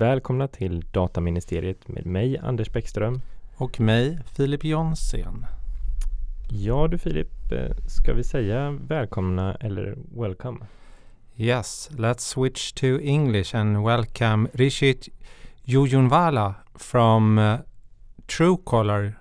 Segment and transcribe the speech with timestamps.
[0.00, 3.20] Välkomna till Dataministeriet med mig Anders Bäckström.
[3.56, 5.46] Och mig Filip Jonsén.
[6.48, 10.58] Ja du Filip, eh, ska vi säga välkomna eller welcome?
[11.36, 15.08] Yes, let's switch to English and welcome Rishit
[15.64, 17.58] Jujunwala from uh,
[18.26, 19.14] Truecaller.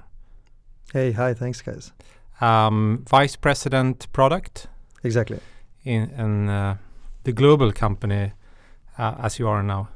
[0.94, 1.94] Hey, hi, thanks guys.
[2.42, 4.70] Um, Vice President Product
[5.02, 5.38] Exactly.
[5.84, 6.76] in, in uh,
[7.24, 8.32] the global company
[9.00, 9.88] uh, as you are now.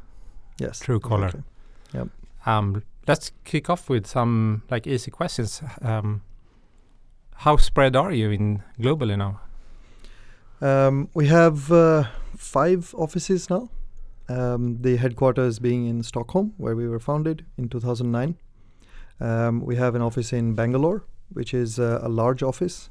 [0.59, 0.81] Yes.
[0.81, 1.27] Truecaller.
[1.27, 1.43] exactly.
[2.45, 5.61] Um, let's kick off with some like easy questions.
[5.81, 6.21] Um,
[7.35, 9.39] how spread are you in globally now?
[10.61, 12.05] Um, we have uh,
[12.37, 13.69] five offices now.
[14.29, 18.37] Um, the headquarters being in Stockholm, where we were founded in 2009.
[19.19, 22.89] Um, we have an office in Bangalore, which is uh, a large office.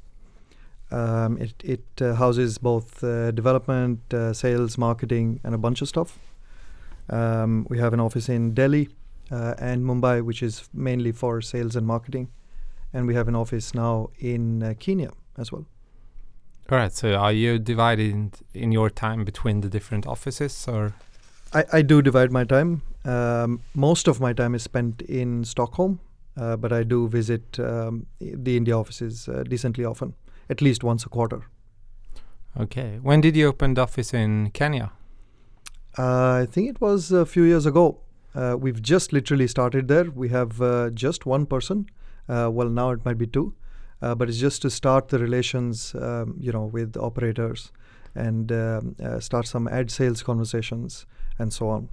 [0.91, 5.88] Um, it it uh, houses both uh, development, uh, sales, marketing, and a bunch of
[5.88, 6.18] stuff.
[7.11, 8.89] Um, we have an office in Delhi
[9.31, 12.29] uh, and Mumbai, which is mainly for sales and marketing.
[12.93, 15.67] And we have an office now in uh, Kenya as well.
[16.71, 16.93] All right.
[16.93, 20.95] So are you divided in your time between the different offices or?
[21.55, 22.83] I, I do divide my time.
[23.05, 26.01] Um, most of my time is spent in Stockholm,
[26.37, 30.15] uh, but I do visit um, the India offices uh, decently often,
[30.49, 31.43] at least once a quarter.
[32.59, 32.99] Okay.
[33.03, 34.93] When did you open the office in Kenya?
[35.98, 37.98] Uh, I think it was a few years ago.
[38.35, 40.10] Uh, we've just literally started there.
[40.10, 41.87] We have uh, just one person.
[42.29, 43.54] Well, now it might be two,
[44.01, 47.73] but it's just to start the relations, um, you know, with operators
[48.15, 51.07] and um, uh, start some ad sales conversations
[51.38, 51.88] and so on.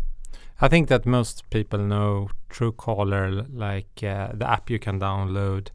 [0.61, 5.69] I think that most people know Truecaller, like uh, the app you can download.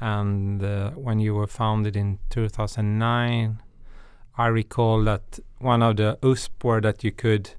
[0.00, 3.60] And uh, when you were founded in 2009,
[4.38, 7.50] I recall that one of the USP were that you could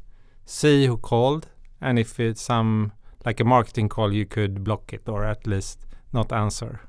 [0.51, 1.47] see who called,
[1.79, 2.91] and if it's some
[3.25, 5.79] like a marketing call, you could block it or at least
[6.13, 6.81] not answer.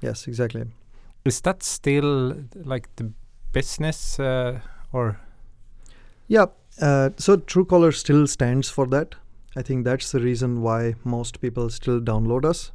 [0.00, 0.64] Yes, exactly.
[1.24, 3.10] Is that still like the
[3.52, 4.60] business uh,
[4.92, 5.18] or?
[6.28, 6.46] Yeah,
[6.80, 9.14] uh, so Truecaller still stands for that.
[9.56, 12.72] I think that's the reason why most people still download us.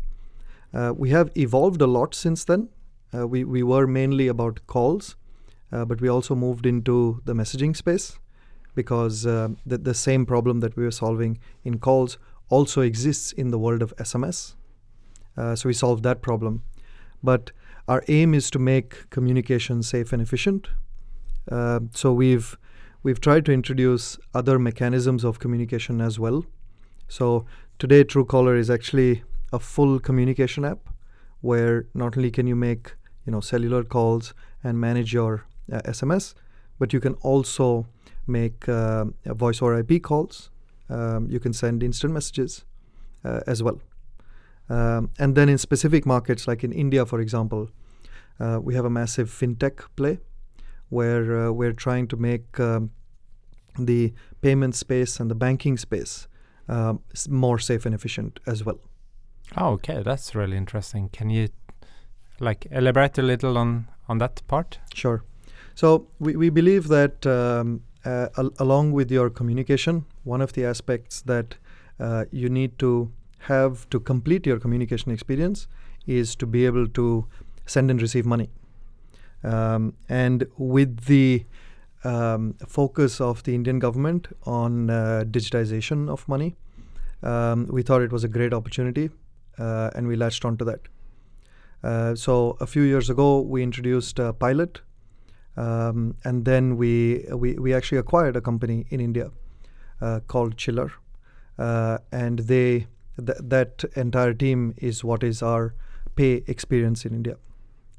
[0.74, 2.70] Uh, we have evolved a lot since then.
[3.14, 5.16] Uh, we, we were mainly about calls,
[5.72, 8.20] uh, but we also moved into the messaging space
[8.82, 12.18] because uh, the, the same problem that we were solving in calls
[12.48, 14.56] also exists in the world of SMS.
[15.36, 16.64] Uh, so we solved that problem.
[17.22, 17.52] But
[17.90, 20.70] our aim is to make communication safe and efficient.
[21.52, 22.58] Uh, so we've
[23.04, 26.46] we've tried to introduce other mechanisms of communication as well.
[27.08, 27.46] So
[27.80, 30.80] today, Truecaller is actually a full communication app
[31.42, 32.94] where not only can you make
[33.26, 36.34] you know cellular calls and manage your uh, SMS,
[36.80, 37.86] but you can also
[38.30, 40.50] make uh, voice or IP calls.
[40.90, 42.66] Um, you can send instant messages
[43.24, 43.80] uh, as well.
[44.70, 47.70] Um, and then in specific markets like in India, for example,
[48.40, 50.20] uh, we have a massive fintech play
[50.90, 52.92] where uh, we're trying to make um,
[53.78, 56.28] the payment space and the banking space
[56.68, 58.80] um, more safe and efficient as well.
[59.58, 61.10] Oh, okay, that's really interesting.
[61.10, 61.50] Can you
[62.40, 64.80] like elaborate a little on on that part?
[64.94, 65.24] Sure.
[65.76, 67.84] So we, we believe that um,
[68.38, 71.58] al- along with your communication, one of the aspects that
[72.00, 75.68] uh, you need to have to complete your communication experience
[76.06, 77.26] is to be able to
[77.66, 78.50] send and receive money.
[79.44, 81.46] Um, and with the
[82.04, 86.56] um, focus of the Indian government on uh, digitization of money,
[87.24, 89.10] um, we thought it was a great opportunity
[89.58, 90.82] uh, and we latched onto that.
[91.84, 94.82] Uh, so a few years ago, we introduced a pilot,
[95.58, 99.32] um, and then we, we we actually acquired a company in India
[100.02, 100.92] uh, called Chillr,
[101.58, 102.88] uh, and they
[103.18, 105.74] th- that entire team is what is our
[106.16, 107.38] pay experience in India.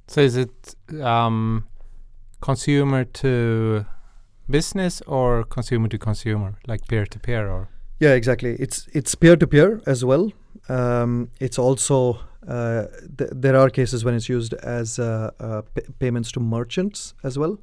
[0.07, 1.67] So is it um,
[2.41, 3.87] consumer to
[4.49, 7.69] business or consumer to consumer, like peer to peer, or?
[8.01, 8.57] Yeah, exactly.
[8.59, 10.33] It's it's peer to peer as well.
[10.69, 12.87] Um, it's also uh,
[13.19, 17.39] th- there are cases when it's used as uh, uh, p- payments to merchants as
[17.39, 17.59] well,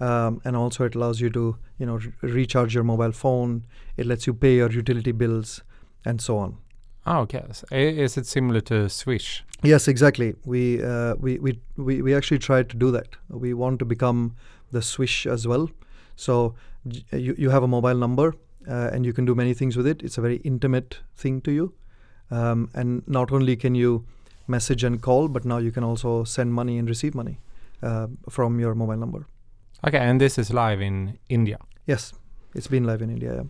[0.00, 3.64] um, and also it allows you to you know re- recharge your mobile phone.
[3.96, 5.62] It lets you pay your utility bills
[6.04, 6.58] and so on.
[7.06, 7.44] Oh, okay.
[7.52, 9.42] So is it similar to Swish?
[9.62, 10.34] Yes, exactly.
[10.44, 13.16] We, uh, we, we, we, we actually tried to do that.
[13.28, 14.36] We want to become
[14.70, 15.70] the Swish as well.
[16.16, 16.54] So
[16.88, 18.34] j- you, you have a mobile number
[18.68, 20.02] uh, and you can do many things with it.
[20.02, 21.74] It's a very intimate thing to you.
[22.30, 24.04] Um, and not only can you
[24.46, 27.38] message and call, but now you can also send money and receive money
[27.82, 29.26] uh, from your mobile number.
[29.86, 31.58] Okay, and this is live in India.
[31.86, 32.12] Yes,
[32.54, 33.34] it's been live in India.
[33.34, 33.42] Yeah.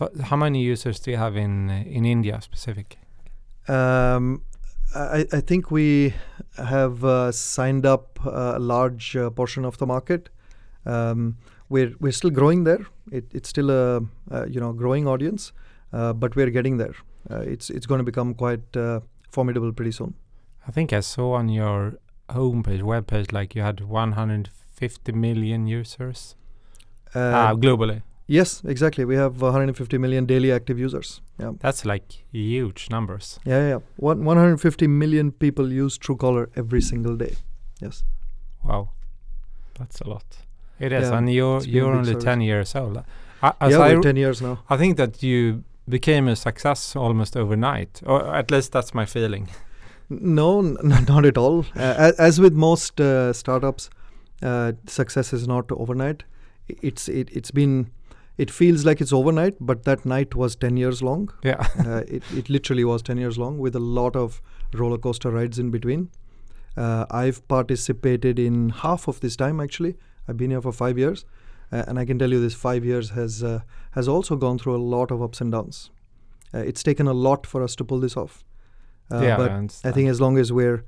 [0.00, 2.98] F- how many users do you have in uh, in India specific?
[3.68, 4.42] Um,
[4.94, 6.14] I, I think we
[6.56, 10.28] have uh, signed up a large uh, portion of the market.
[10.84, 11.36] Um,
[11.68, 12.86] we're we're still growing there.
[13.10, 15.52] It, it's still a, a you know growing audience,
[15.92, 16.94] uh, but we're getting there.
[17.30, 19.00] Uh, it's it's going to become quite uh,
[19.30, 20.14] formidable pretty soon.
[20.68, 21.94] I think I saw on your
[22.28, 26.36] homepage, webpage, like you had 150 million users
[27.14, 28.02] uh, globally.
[28.26, 29.04] Yes, exactly.
[29.04, 31.20] We have 150 million daily active users.
[31.38, 31.52] Yeah.
[31.60, 33.38] That's like huge numbers.
[33.44, 33.78] Yeah, yeah.
[33.96, 37.34] One, 150 million people use Truecaller every single day.
[37.82, 38.02] Yes.
[38.64, 38.88] Wow.
[39.78, 40.24] That's a lot.
[40.78, 42.24] It is, Yeah, and you're it's been a you're only service.
[42.24, 43.04] ten years old.
[43.42, 44.58] I, yeah, I, we're r- 10 years now.
[44.70, 49.48] I think that you became a success almost overnight, or at least that's my feeling.
[50.08, 51.66] No, not at all.
[51.76, 53.90] Uh, as with most uh, startups,
[54.42, 56.24] uh, success is not overnight.
[56.68, 57.90] It's it, it's been
[58.36, 61.30] it feels like it's overnight, but that night was 10 years long.
[61.42, 61.66] Yeah.
[61.86, 64.42] uh, it, it literally was 10 years long with a lot of
[64.72, 66.10] roller coaster rides in between.
[66.76, 69.96] Uh, I've participated in half of this time actually.
[70.26, 71.24] I've been here for five years,
[71.70, 73.60] uh, and I can tell you this five years has uh,
[73.94, 75.90] has also gone through a lot of ups and downs.
[76.52, 78.44] Uh, it's taken a lot for us to pull this off.
[79.10, 80.84] Uh, yeah, but I, I think as long as we're,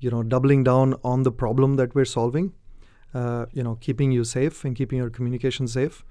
[0.00, 2.52] you know, doubling down on the problem that we're solving,
[3.14, 6.04] uh, you know, keeping you safe and keeping your communication safe,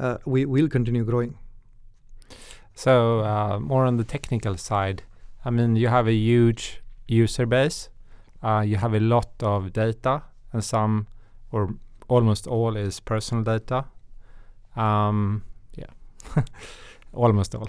[0.00, 1.38] uh, we will continue growing.
[2.74, 5.02] So uh, more on the technical side,
[5.44, 7.90] I mean, you have a huge user base.
[8.42, 10.22] Uh, you have a lot of data,
[10.52, 11.06] and some,
[11.52, 11.74] or
[12.08, 13.86] almost all, is personal data.
[14.76, 15.44] Um,
[17.12, 17.68] almost all.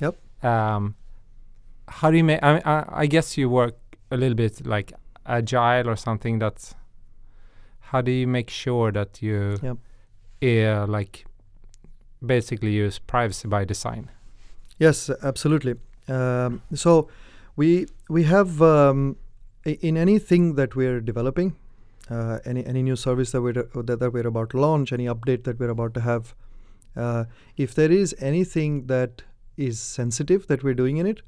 [0.00, 0.16] Yep.
[0.44, 0.94] Um,
[1.88, 2.42] how do you make?
[2.42, 3.76] I, I I guess you work
[4.10, 4.92] a little bit like
[5.26, 6.38] agile or something.
[6.38, 6.74] That's
[7.80, 9.76] how do you make sure that you, Yep.
[10.40, 11.24] yeah, like
[12.24, 14.10] basically use privacy by design.
[14.78, 15.74] Yes, absolutely.
[16.08, 17.08] Um, so
[17.56, 19.16] we we have um,
[19.64, 21.54] in anything that we're developing,
[22.10, 25.44] uh, any any new service that we're that, that we're about to launch, any update
[25.44, 26.34] that we're about to have,
[26.96, 27.24] uh,
[27.56, 29.22] if there is anything that
[29.56, 31.22] is sensitive that we're doing in it,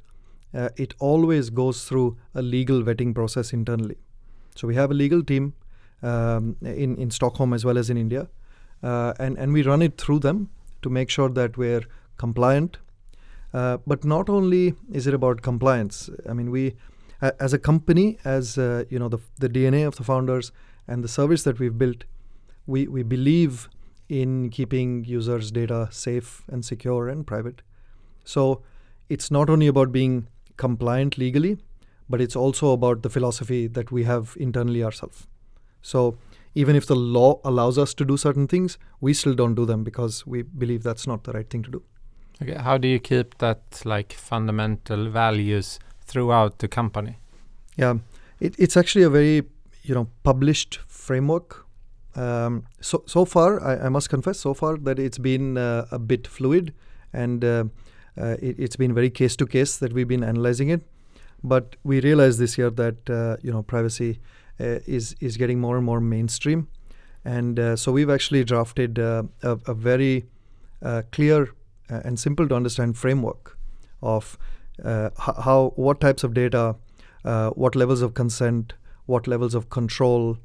[0.55, 3.96] uh, it always goes through a legal vetting process internally.
[4.55, 5.55] So we have a legal team
[6.02, 8.28] um, in in Stockholm as well as in India,
[8.82, 10.50] uh, and and we run it through them
[10.82, 11.82] to make sure that we're
[12.17, 12.78] compliant.
[13.52, 16.10] Uh, but not only is it about compliance.
[16.28, 16.75] I mean, we,
[17.20, 20.52] as a company, as uh, you know, the the DNA of the founders
[20.87, 22.05] and the service that we've built,
[22.67, 23.69] we we believe
[24.08, 27.62] in keeping users' data safe and secure and private.
[28.24, 28.62] So
[29.08, 31.58] it's not only about being compliant legally,
[32.08, 35.26] but it's also about the philosophy that we have internally ourselves.
[35.82, 36.18] So
[36.54, 39.84] even if the law allows us to do certain things, we still don't do them
[39.84, 41.82] because we believe that's not the right thing to do.
[42.42, 47.18] Okay, how do you keep that like fundamental values throughout the company?
[47.76, 47.98] Yeah,
[48.40, 49.44] it, it's actually a very
[49.82, 51.63] you know published framework.
[52.16, 55.99] Um, so so far, I, I must confess, so far that it's been uh, a
[55.99, 56.72] bit fluid,
[57.12, 57.64] and uh,
[58.16, 60.82] uh, it, it's been very case to case that we've been analyzing it.
[61.43, 64.20] But we realized this year that uh, you know privacy
[64.61, 66.69] uh, is is getting more and more mainstream,
[67.25, 70.24] and uh, so we've actually drafted a, a very
[71.10, 71.48] clear
[71.88, 73.58] and simple to understand framework
[74.03, 74.38] of
[75.19, 76.77] how what types of data
[77.55, 78.74] what levels of consent,
[79.06, 80.38] what levels of control,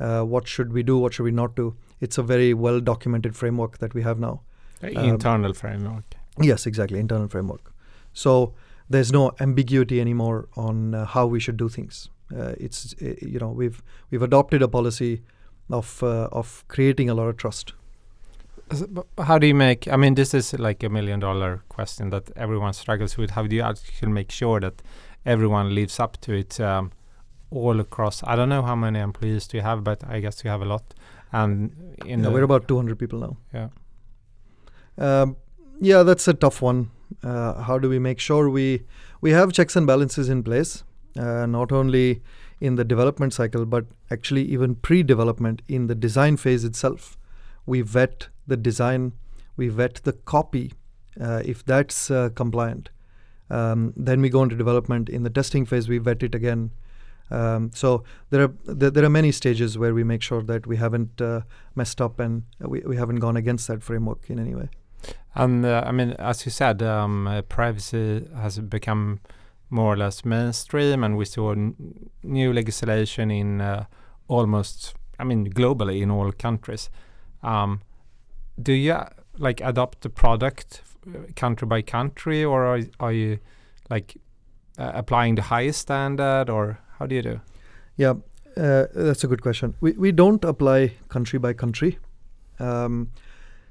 [0.00, 1.74] uh, what should we do, what should we not do.
[2.00, 4.40] It's a very well documented framework that we have now.
[4.82, 6.04] Um, internal framework.
[6.40, 7.72] Yes, exactly, internal framework.
[8.12, 8.54] So
[8.88, 12.08] there's no ambiguity anymore on uh, how we should do things.
[12.34, 15.22] Uh, it's uh, you know we've we've adopted a policy
[15.70, 17.74] of uh, of creating a lot of trust.
[19.18, 19.86] How do you make?
[19.86, 23.30] I mean, this is like a million dollar question that everyone struggles with.
[23.30, 24.82] How do you actually make sure that
[25.26, 26.90] everyone lives up to it um,
[27.52, 28.22] all across?
[28.24, 30.64] I don't know how many employees do you have, but I guess you have a
[30.64, 30.94] lot.
[31.32, 33.36] And in Yeah, we're about 200 people now.
[33.54, 33.68] yeah.
[34.98, 35.36] Um,
[35.80, 36.90] yeah, that's a tough one.
[37.22, 38.82] Uh, how do we make sure we
[39.20, 40.84] we have checks and balances in place,
[41.18, 42.22] uh, not only
[42.60, 47.16] in the development cycle, but actually even pre-development in the design phase itself.
[47.66, 49.12] We vet the design,
[49.56, 50.72] we vet the copy,
[51.20, 52.90] uh, if that's uh, compliant.
[53.50, 55.08] Um, then we go into development.
[55.08, 56.70] In the testing phase, we vet it again.
[57.32, 61.20] Um, so there are there, are many stages where we make sure that we haven't
[61.20, 61.40] uh,
[61.74, 64.68] messed up and we, we haven't gone against that framework in any way.
[65.34, 69.20] And uh, I mean, as you said, um, uh, privacy has become
[69.70, 73.86] more or less mainstream, and we saw n- new legislation in uh,
[74.28, 76.90] almost, I mean, globally in all countries.
[77.42, 77.80] Um,
[78.60, 78.98] do you
[79.38, 83.38] like adopt the product uh, country by country, or are, are you
[83.88, 84.18] like
[84.76, 87.40] applying the highest standard, or how do you do?
[87.96, 88.14] Yeah,
[88.56, 89.74] uh, that's a good question.
[89.80, 91.98] We we don't apply country by country,
[92.60, 93.10] um,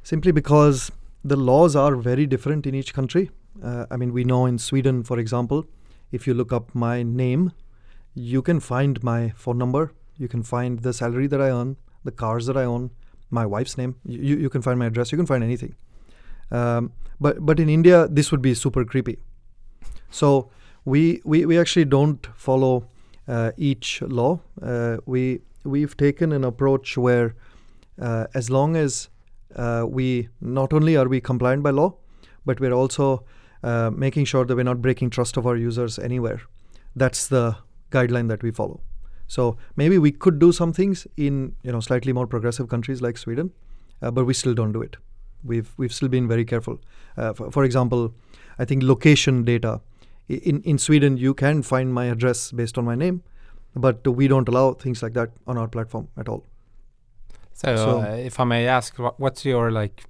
[0.04, 0.92] simply because
[1.24, 3.32] the laws are very different in each country.
[3.64, 5.66] Uh, I mean, we know in Sweden, for example,
[6.12, 7.52] if you look up my name,
[8.14, 12.12] you can find my phone number, you can find the salary that I earn, the
[12.12, 12.92] cars that I own,
[13.30, 13.96] my wife's name.
[14.04, 15.18] You you can find my address.
[15.18, 15.76] You can find anything.
[16.62, 16.92] Um,
[17.28, 19.20] but but in India, this would be super creepy.
[20.10, 20.50] So
[20.86, 22.88] we we, we actually don't follow
[23.58, 24.40] each law.
[24.62, 27.36] Uh, we we've taken an approach where
[28.01, 29.10] uh, as long as
[29.56, 31.94] uh, we not only are we compliant by law,
[32.46, 33.24] but we're also
[33.63, 36.42] uh, making sure that we're not breaking trust of our users anywhere.
[36.96, 37.58] That's the
[37.92, 38.82] guideline that we follow.
[39.28, 43.18] So maybe we could do some things in you know slightly more progressive countries like
[43.18, 43.51] Sweden,
[44.01, 44.98] uh, but we still don't do it.
[45.44, 46.82] We've we've still been very careful.
[47.18, 48.13] Uh, for example,
[48.60, 49.82] I think location data
[50.28, 53.22] in in Sweden you can find my address based on my name,
[53.75, 56.44] but we don't allow things like that on our platform at all.
[57.54, 60.04] So, So- uh, if I may ask, what, what's your like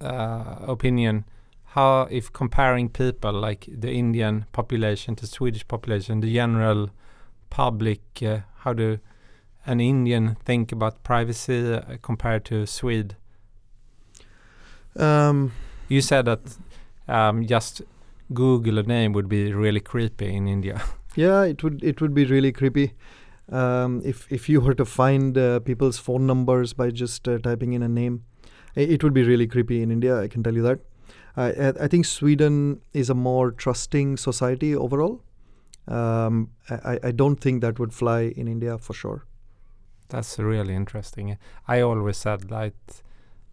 [0.00, 1.24] uh, opinion?
[1.74, 6.88] How, if comparing people like the Indian population to Swedish population, the general
[7.50, 8.98] public, uh, how do
[9.66, 13.16] an Indian think about privacy uh, compared to Swede?
[14.96, 15.52] Um,
[15.88, 16.40] You said that
[17.06, 17.82] um, just
[18.32, 20.80] Google a name would be really creepy in India.
[21.16, 22.92] Yeah, it would it would be really creepy
[23.50, 27.72] um, if if you were to find uh, people's phone numbers by just uh, typing
[27.72, 28.22] in a name.
[28.76, 30.20] I- It would be really creepy in India.
[30.24, 30.78] I can tell you that.
[31.36, 31.48] I
[31.86, 35.16] I- think Sweden is a more trusting society overall.
[35.88, 39.24] Um, I I- I don't think that would fly in India for sure.
[40.08, 41.36] That's really interesting.
[41.66, 42.74] I always said that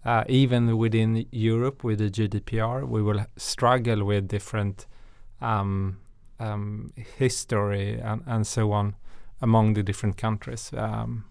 [0.05, 4.85] uh, even within Europe with the GDPR, we will struggle with different
[5.41, 5.97] um,
[6.39, 8.95] um, history and, and so on
[9.41, 10.71] among the different countries.
[10.77, 11.25] Um,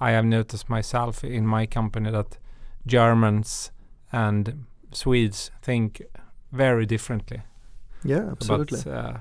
[0.00, 2.38] I have noticed myself in my company that
[2.86, 3.70] Germans
[4.12, 6.02] and Swedes think
[6.52, 7.42] very differently
[8.04, 8.80] Yeah, absolutely.
[8.80, 9.18] about uh,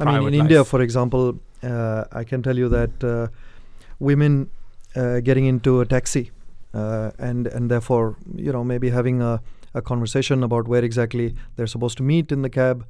[0.00, 3.28] I mean, in India, for example, uh, I can tell you that uh,
[3.98, 4.50] women
[4.94, 6.30] uh, getting into a taxi
[6.74, 9.40] uh, and and therefore, you know, maybe having a,
[9.74, 12.86] a conversation about where exactly they're supposed to meet in the cab,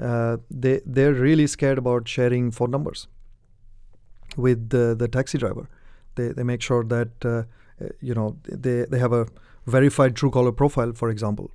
[0.00, 3.08] uh, they they're really scared about sharing phone numbers
[4.36, 5.68] with the, the taxi driver.
[6.14, 7.42] They they make sure that uh,
[8.00, 9.26] you know they they have a
[9.66, 11.50] verified Truecaller profile, for example,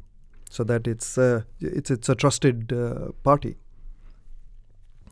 [0.49, 3.55] so that it's uh, it's it's a trusted uh, party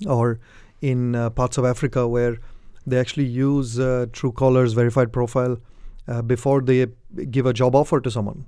[0.05, 0.39] or
[0.81, 2.37] in uh, parts of Africa where
[2.85, 5.57] they actually use Truecaller's verified profile
[6.07, 6.87] uh, before they
[7.29, 8.45] give a job offer to someone,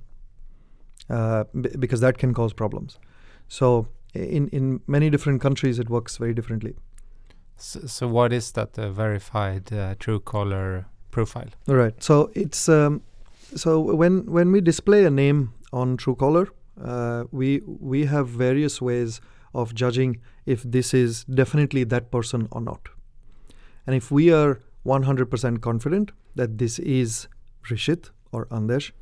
[1.10, 2.98] uh, b- because that can cause problems.
[3.48, 6.74] So in in many different countries, it works very differently.
[7.56, 11.48] So, so what is that uh, verified uh, Truecaller profile?
[11.68, 12.02] All right.
[12.02, 13.02] So it's um,
[13.54, 16.48] so when when we display a name on Truecaller,
[16.82, 19.20] uh, we we have various ways
[19.54, 22.88] of judging if this is definitely that person or not.
[23.86, 27.28] And if we are 100% confident that this is
[27.64, 28.92] Rishit or Andesh,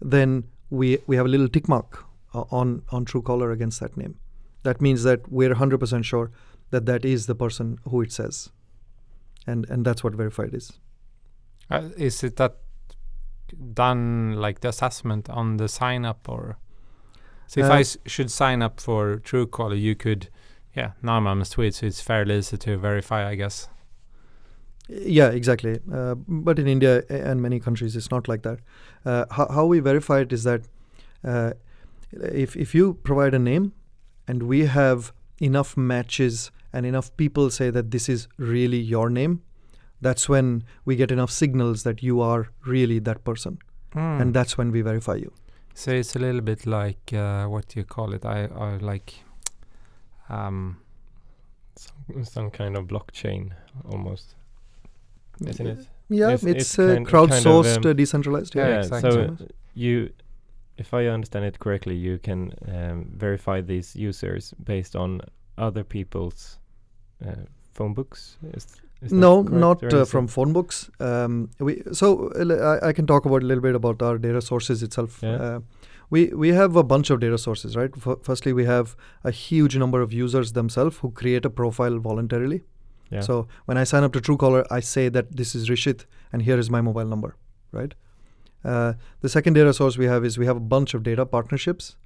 [0.00, 2.04] then we we have a little tick mark
[2.34, 4.18] uh, on on Truecaller against that name.
[4.62, 6.30] That means that we're 100% sure
[6.70, 8.50] that that is the person who it says,
[9.46, 10.72] and and that's what verified is.
[11.70, 12.56] Uh, is it that
[13.74, 16.58] done like the assessment on the sign up or?
[17.48, 20.28] So if Uh, I s- should sign up for Truecaller, you could,
[20.74, 20.92] yeah.
[21.02, 23.68] Now I'm a Swede, so it's fairly easy to verify, I guess.
[24.88, 25.78] Yeah, exactly.
[25.92, 28.58] Uh, but in India and many countries, it's not like that.
[29.04, 30.62] Uh, how, how we verify it is that
[31.24, 31.52] uh,
[32.12, 33.72] if if you provide a name,
[34.28, 39.40] and we have enough matches and enough people say that this is really your name,
[40.00, 43.58] that's when we get enough signals that you are really that person,
[43.92, 44.20] Hmm.
[44.20, 45.32] and that's when we verify you.
[45.74, 48.24] So it's a little bit like uh, what do you call it?
[48.24, 49.14] I, I like.
[50.28, 50.76] Um,
[51.76, 53.50] Some, some kind of blockchain
[53.84, 54.34] almost,
[55.44, 55.78] isn't it?
[56.08, 58.54] Yeah, It's- it's, it's uh, kind- kind of, crowdsourced, um, uh, decentralized.
[58.54, 58.68] Yeah.
[58.68, 59.10] Yeah, exactly.
[59.10, 60.10] So you,
[60.78, 65.20] if I understand it correctly, you can um, verify these users based on
[65.58, 66.58] other people's
[67.26, 67.32] uh,
[67.74, 68.38] phone books.
[68.54, 68.66] Is,
[69.02, 70.90] is no, not uh, from phone books.
[71.00, 74.40] Um, we so uh, I, I can talk about a little bit about our data
[74.40, 75.18] sources itself.
[75.22, 75.34] Yeah.
[75.36, 75.60] Uh,
[76.10, 77.90] we we have a bunch of data sources, right?
[78.06, 82.62] F- firstly, we have a huge number of users themselves who create a profile voluntarily.
[83.10, 83.20] Yeah.
[83.20, 86.58] So when I sign up to Truecaller, I say that this is Rishit and here
[86.58, 87.36] is my mobile number,
[87.72, 87.94] right?
[88.64, 91.96] Uh, the second data source we have is we have a bunch of data partnerships.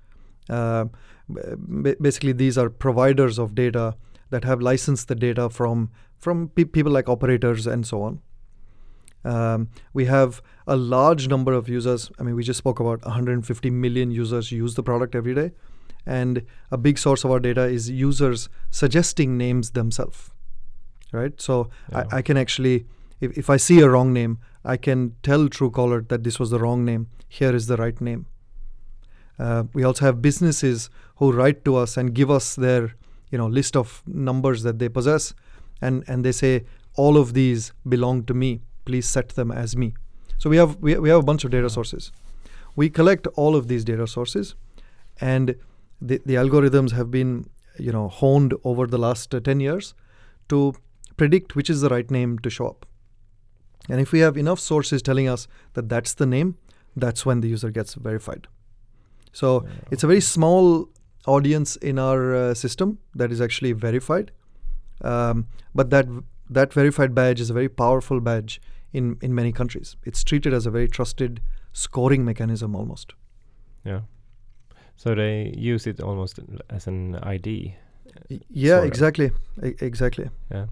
[0.49, 0.87] Uh,
[1.83, 3.97] b- basically, these are providers of data
[4.31, 8.21] that have licensed the data from from pe- people like operators and so on.
[9.25, 12.11] Um, we have a large number of users.
[12.19, 15.53] I mean, we just spoke about 150 million users use the product every day,
[16.07, 20.31] and a big source of our data is users suggesting names themselves.
[21.13, 21.41] Right.
[21.41, 22.05] So Yeah.
[22.13, 22.87] I, I can actually,
[23.21, 26.59] if, if I see a wrong name, I can tell Truecaller that this was the
[26.59, 27.09] wrong name.
[27.29, 28.27] Here is the right name.
[29.39, 32.95] Uh, we also have businesses who write to us and give us their,
[33.31, 35.33] you know, list of numbers that they possess,
[35.81, 36.65] and and they say
[36.95, 38.61] all of these belong to me.
[38.85, 39.95] Please set them as me.
[40.37, 42.13] So we have we, we have a bunch of data sources.
[42.77, 44.55] We collect all of these data sources,
[45.21, 45.55] and
[46.03, 47.49] the the algorithms have been
[47.79, 49.95] you know honed over the last uh, ten years
[50.49, 50.75] to
[51.21, 52.87] predict which is the right name to show up.
[53.89, 56.57] And if we have enough sources telling us that that's the name,
[57.05, 58.47] that's when the user gets verified.
[59.33, 60.89] So it's a very small
[61.27, 64.31] audience in our uh, system that is actually verified,
[65.13, 66.07] um, but that
[66.59, 68.61] that verified badge is a very powerful badge
[68.93, 69.97] in in many countries.
[70.13, 71.41] It's treated as a very trusted
[71.73, 73.15] scoring mechanism almost.
[73.87, 74.01] yeah.
[74.97, 77.75] So they use it almost as an ID.
[78.51, 79.31] Yeah, exactly,
[79.69, 80.29] E- exactly.
[80.51, 80.67] Yeah.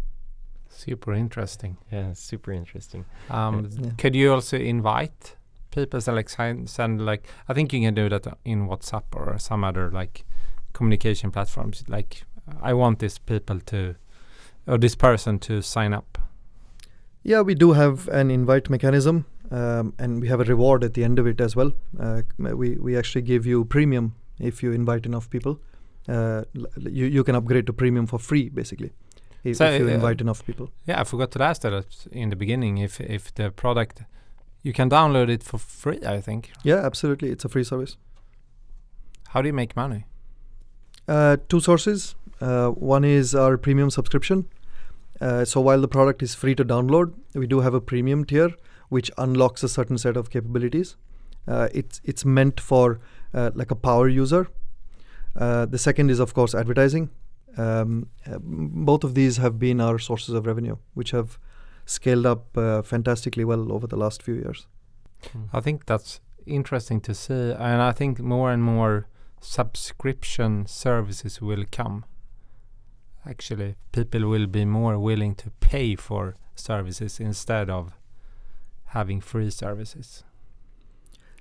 [0.68, 1.76] Super interesting.
[1.90, 2.12] Yeah.
[2.14, 3.04] Super interesting.
[3.30, 3.90] Um, Yeah.
[3.98, 5.36] Could you also invite
[5.70, 9.64] people to like send, like I think you can do that in WhatsApp or some
[9.64, 10.24] other like
[10.72, 11.84] communication platforms.
[11.88, 12.24] Like
[12.62, 13.94] I want this people to
[14.66, 16.18] or this person to sign up.
[17.22, 21.04] Yeah, we do have an invite mechanism, um, and we have a reward at the
[21.04, 21.72] end of it as well.
[21.98, 25.60] Uh, we we actually give you premium if you invite enough people.
[26.08, 26.44] Uh,
[26.76, 28.92] you you can upgrade to premium for free basically,
[29.44, 30.70] if, So, if you uh, invite enough people.
[30.86, 32.78] Yeah, I forgot to ask that in the beginning.
[32.78, 34.02] If if the product
[34.62, 36.50] you can download it for free, I think.
[36.64, 37.96] Yeah, absolutely, it's a free service.
[39.28, 40.04] How do you make money?
[41.06, 42.14] Uh, two sources.
[42.40, 44.48] Uh, one is our premium subscription.
[45.20, 48.50] Uh, so while the product is free to download, we do have a premium tier
[48.88, 50.96] which unlocks a certain set of capabilities.
[51.46, 53.00] Uh, it's it's meant for
[53.34, 54.48] uh, like a power user.
[55.36, 57.10] Uh, the second is of course advertising.
[57.58, 61.38] Um, uh, both of these have been our sources of revenue, which have
[61.86, 64.66] scaled up uh, fantastically well over the last few years.
[65.52, 69.08] I think that's interesting to see, and I think more and more
[69.40, 72.04] subscription services will come.
[73.26, 77.92] Actually, people will be more willing to pay for services instead of
[78.86, 80.24] having free services.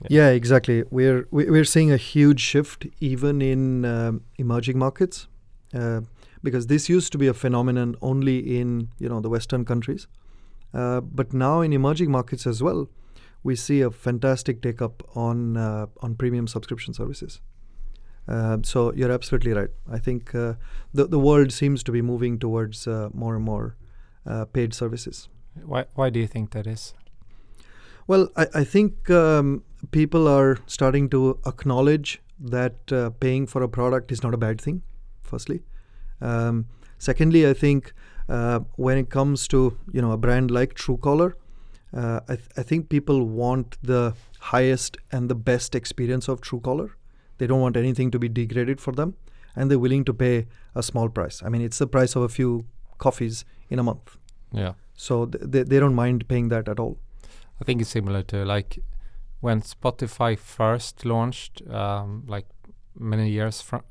[0.09, 0.83] Yeah, exactly.
[0.91, 5.27] We're we- we're seeing a huge shift even in um, emerging markets,
[5.73, 6.01] uh,
[6.43, 10.07] because this used to be a phenomenon only in you know the Western countries,
[10.73, 12.87] uh, but now in emerging markets as well,
[13.43, 17.41] we see a fantastic take up on uh, on premium subscription services.
[18.27, 19.69] Uh, so you're absolutely right.
[19.89, 20.53] I think uh,
[20.93, 23.75] the the world seems to be moving towards uh, more and more
[24.25, 25.29] uh, paid services.
[25.65, 25.85] Why?
[25.95, 26.93] Why do you think that is?
[28.07, 33.67] Well, I, I think um, people are starting to acknowledge that uh, paying for a
[33.67, 34.81] product is not a bad thing,
[35.27, 35.61] firstly.
[36.21, 36.65] Um,
[36.97, 37.93] secondly, I think
[38.29, 41.33] uh, when it comes to you know a brand like Truecaller,
[41.93, 46.89] uh, I, th- I think people want the highest and the best experience of Truecaller.
[47.37, 49.15] They don't want anything to be degraded for them,
[49.55, 51.43] and they're willing to pay a small price.
[51.45, 52.65] I mean, it's the price of a few
[52.97, 54.17] coffees in a month,
[54.51, 56.97] Yeah, so th- they, they don't mind paying that at all.
[57.61, 58.79] I think it's similar to like
[59.41, 62.47] when Spotify first launched, um, like
[62.97, 63.85] many years fr-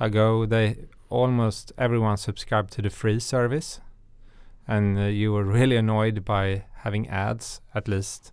[0.00, 0.46] ago.
[0.46, 0.76] They
[1.10, 3.80] almost everyone subscribed to the free service,
[4.66, 7.60] and uh, you were really annoyed by having ads.
[7.74, 8.32] At least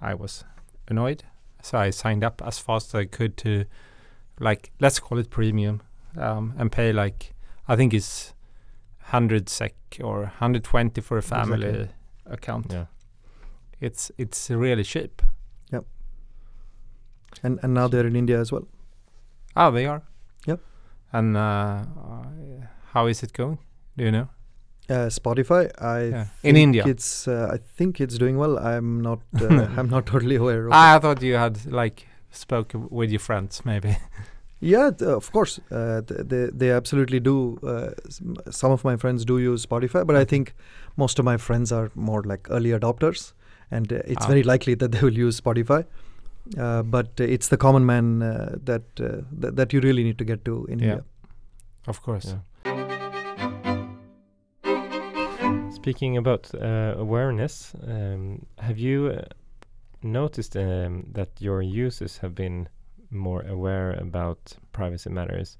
[0.00, 0.44] I was
[0.88, 1.24] annoyed,
[1.62, 3.64] so I signed up as fast as I could to,
[4.40, 5.82] like, let's call it premium,
[6.16, 7.34] um, and pay like
[7.66, 8.34] I think it's
[9.12, 11.88] hundred sec or hundred twenty for a family Exactly.
[12.26, 12.84] account Yeah.
[13.80, 15.22] it's it's really cheap.
[15.72, 15.84] Yep.
[17.42, 18.66] And and now they're in India as well.
[19.56, 20.02] Oh, they are.
[20.46, 20.60] Yep.
[21.12, 21.84] And uh,
[22.92, 23.58] how is it going?
[23.96, 24.28] Do you know?
[24.90, 26.26] Uh, Spotify, I Yeah.
[26.42, 26.84] In think India.
[26.86, 28.58] it's uh, I think it's doing well.
[28.58, 30.66] I'm not uh, I'm not totally aware of.
[30.68, 30.74] it.
[30.74, 33.96] Ah, I thought you had like spoke with your friends, maybe.
[34.60, 37.58] Yeah, of course, uh, th- they they absolutely do.
[37.62, 37.90] Uh,
[38.50, 40.52] some of my friends do use Spotify, but I think
[40.96, 43.34] most of my friends are more like early adopters,
[43.70, 44.28] and uh, it's Ah.
[44.28, 45.84] very likely that they will use Spotify.
[46.56, 50.18] Uh, but uh, it's the common man uh, that, uh, th- that you really need
[50.18, 50.88] to get to in Yeah.
[50.88, 51.04] India.
[51.86, 52.34] of course.
[52.34, 52.38] Yeah.
[55.70, 59.22] Speaking about uh, awareness, um, have you uh,
[60.02, 62.68] noticed um, that your users have been
[63.10, 65.56] more aware about privacy matters.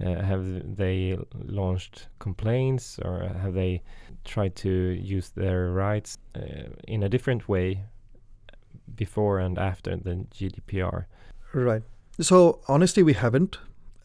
[0.00, 3.82] Uh, have they launched complaints or have they
[4.24, 6.40] tried to use their rights uh,
[6.86, 7.84] in a different way
[8.96, 11.06] before and after the GDPR?
[11.52, 11.82] Right.
[12.20, 13.58] So honestly, we haven't,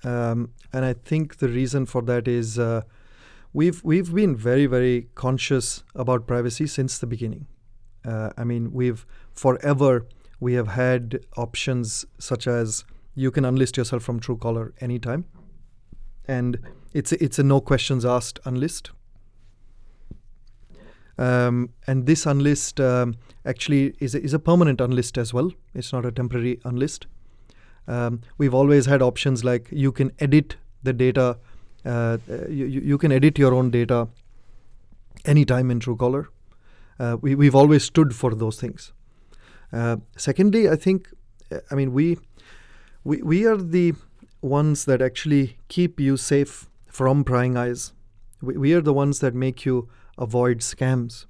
[0.04, 2.82] um, and I think the reason for that is uh,
[3.54, 7.48] we've we've been very very conscious about privacy since the beginning.
[8.06, 10.06] Uh, I mean, we've forever
[10.40, 12.84] we have had options such as
[13.16, 15.26] you can unlist yourself from Truecaller anytime,
[16.28, 16.60] and
[16.94, 18.92] it's a, it's a no questions asked unlist.
[21.18, 25.52] Um, and this unlist um, actually is a, is a permanent unlist as well.
[25.74, 27.06] It's not a temporary unlist.
[27.88, 31.38] Um, we've always had options like you can edit the data,
[31.86, 32.18] uh,
[32.50, 34.08] you, you can edit your own data
[35.26, 36.28] anytime in Truecaller.
[37.00, 38.94] Uh, we, we've always stood for those things.
[39.72, 41.10] Uh, secondly, I think,
[41.52, 42.18] uh, I mean, we,
[43.04, 43.94] we, we are the
[44.42, 47.94] ones that actually keep you safe from prying eyes.
[48.42, 51.26] We, we are the ones that make you avoid scams.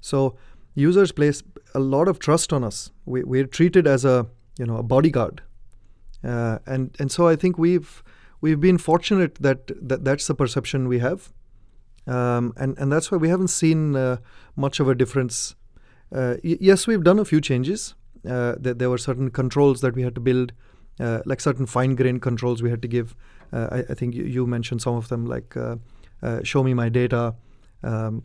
[0.00, 0.36] So
[0.74, 1.42] users place
[1.74, 2.90] a lot of trust on us.
[3.04, 4.26] We, we're treated as a,
[4.58, 5.42] you know, a bodyguard
[6.24, 8.02] uh, and and so I think we've
[8.40, 11.32] we've been fortunate that, that that's the perception we have,
[12.06, 14.16] um, and and that's why we haven't seen uh,
[14.56, 15.54] much of a difference.
[16.12, 17.94] Uh, y- yes, we've done a few changes.
[18.28, 20.52] Uh, there were certain controls that we had to build,
[20.98, 23.14] uh, like certain fine-grained controls we had to give.
[23.52, 25.54] Uh, I, I, think you, you, mentioned some of them, like
[26.42, 27.36] show me my data.
[27.82, 28.24] Um,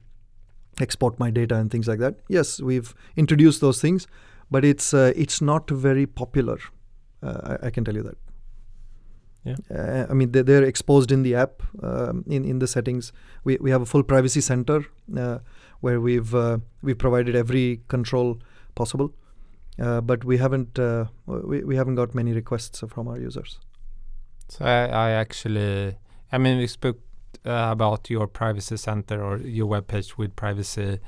[0.82, 2.16] export my data and things like that.
[2.28, 4.08] Yes, we've introduced those things,
[4.50, 6.58] but it's it's not very popular
[7.24, 8.18] uh, I, I, can tell you that.
[9.46, 9.56] Yeah.
[9.74, 13.12] Uh, I mean, they're, they're, exposed in the app, um, in in the settings.
[13.44, 14.86] We we have a full privacy center
[15.18, 15.40] uh,
[15.80, 16.34] where we've
[16.82, 18.40] we've provided every control
[18.76, 19.14] possible,
[19.78, 20.80] but we haven't
[21.26, 23.60] we, we haven't got many requests from our users.
[24.50, 25.96] So I, I actually,
[26.32, 27.00] I mean, we spoke
[27.46, 31.00] uh, about your privacy center or your web page with privacy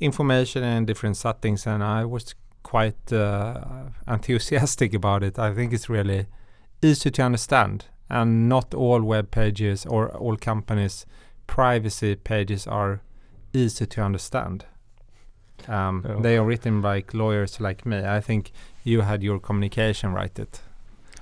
[0.00, 3.60] information and different settings, and I was quite uh,
[4.06, 5.38] enthusiastic about it.
[5.38, 6.26] I think it's really
[6.82, 11.06] easy to understand, and not all web pages or all companies'
[11.46, 13.00] privacy pages are
[13.52, 14.64] easy to understand.
[15.66, 16.20] Um, oh.
[16.20, 17.98] They are written by lawyers like me.
[17.98, 18.52] I think
[18.84, 20.60] you had your communication write it,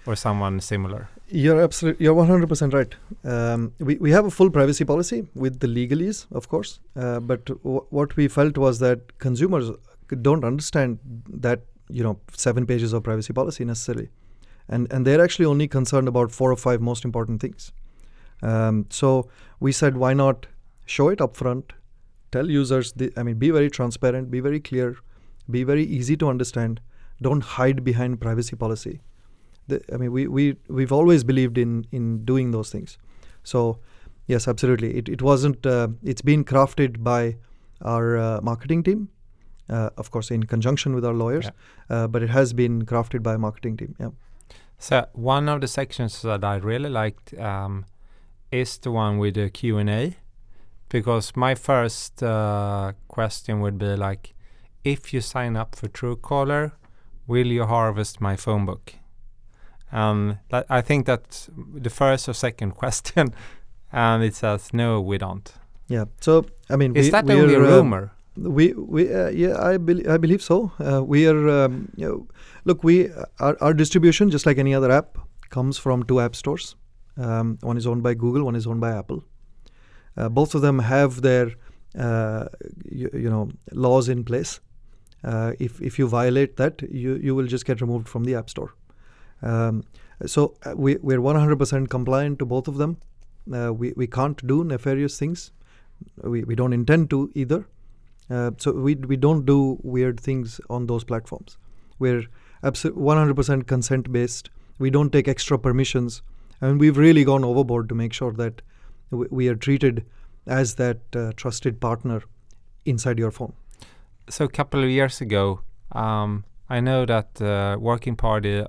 [0.07, 1.09] or someone similar.
[1.29, 2.95] You're absolutely, you're 100% right.
[3.25, 6.79] Um, we, we have a full privacy policy with the legalese, of course.
[6.95, 9.71] Uh, but what we felt was that consumers
[10.23, 14.09] don't understand that you know seven pages of privacy policy necessarily,
[14.69, 17.73] and and they're actually only concerned about four or five most important things.
[18.43, 19.29] Um, so
[19.61, 20.47] we said, why not
[20.85, 21.71] show it upfront?
[22.33, 24.97] Tell users, the, I mean, be very transparent, be very clear,
[25.51, 26.81] be very easy to understand.
[27.23, 29.01] Don't hide behind privacy policy.
[29.69, 32.99] The, I mean, we we we've always believed in in doing those things.
[33.43, 33.79] So
[34.27, 34.97] yes, absolutely.
[34.97, 35.67] It it wasn't.
[35.67, 37.37] Uh, it's been crafted by
[37.81, 39.09] our uh, marketing team
[39.69, 41.47] uh, of course, in conjunction with our lawyers.
[41.47, 41.97] Yeah.
[41.97, 43.97] Uh, but it has been crafted by a marketing team.
[43.99, 44.11] Yeah.
[44.79, 47.87] So one of the sections that I really liked um,
[48.51, 50.17] is the one with the Q and A,
[50.89, 54.35] because my first uh, question would be like,
[54.85, 56.73] if you sign up for Truecaller,
[57.27, 58.95] will you harvest my phone book?
[59.93, 63.35] Um, I think that's the first or second question,
[63.93, 65.53] and it says no, we don't.
[65.89, 66.07] Yeah.
[66.21, 68.13] So I mean, is we, that only a uh, rumor?
[68.37, 70.73] we we uh, yeah I believe I believe so.
[70.79, 72.29] Uh, we are um, you know,
[72.65, 75.19] look we our, our distribution just like any other app
[75.51, 76.77] comes from two app stores.
[77.17, 79.25] Um, one is owned by Google, one is owned by Apple.
[80.17, 81.53] Uh, both of them have their
[81.99, 82.47] uh,
[82.85, 84.61] you, you, know laws in place.
[85.25, 88.51] Uh, if if you violate that, you you will just get removed from the app
[88.51, 88.75] store.
[89.47, 89.85] Um,
[90.25, 92.97] so uh, we we're 100% compliant to both of them.
[93.81, 95.51] we we can't do nefarious things.
[96.23, 97.67] We we don't intend to either.
[98.29, 101.59] Uh, so we we don't do weird things on those platforms.
[101.99, 102.25] We're
[102.63, 104.51] absolutely 100% consent based.
[104.79, 106.23] We don't take extra permissions,
[106.61, 108.63] and we've really gone overboard to make sure that
[109.11, 110.05] we are treated
[110.47, 112.23] as that uh, trusted partner
[112.85, 113.53] inside your phone.
[114.29, 115.61] So a couple of years ago,
[115.93, 118.65] um, I know that uh, Working Party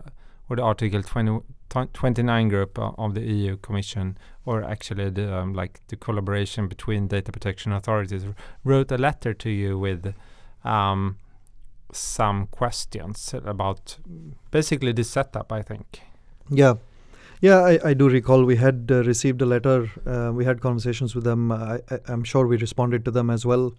[0.50, 1.40] or the Article 20,
[1.94, 7.32] 29 group of the EU Commission, or actually the um, like the collaboration between data
[7.32, 8.26] protection authorities,
[8.64, 10.14] wrote a letter to you with
[10.64, 11.18] um,
[11.92, 13.98] some questions about
[14.52, 15.52] basically the setup.
[15.52, 16.02] I think.
[16.50, 16.76] Yeah,
[17.42, 19.90] yeah, I, I do recall we had uh, received a letter.
[20.06, 21.52] Uh, we had conversations with them.
[21.52, 23.74] I, am sure we responded to them as well.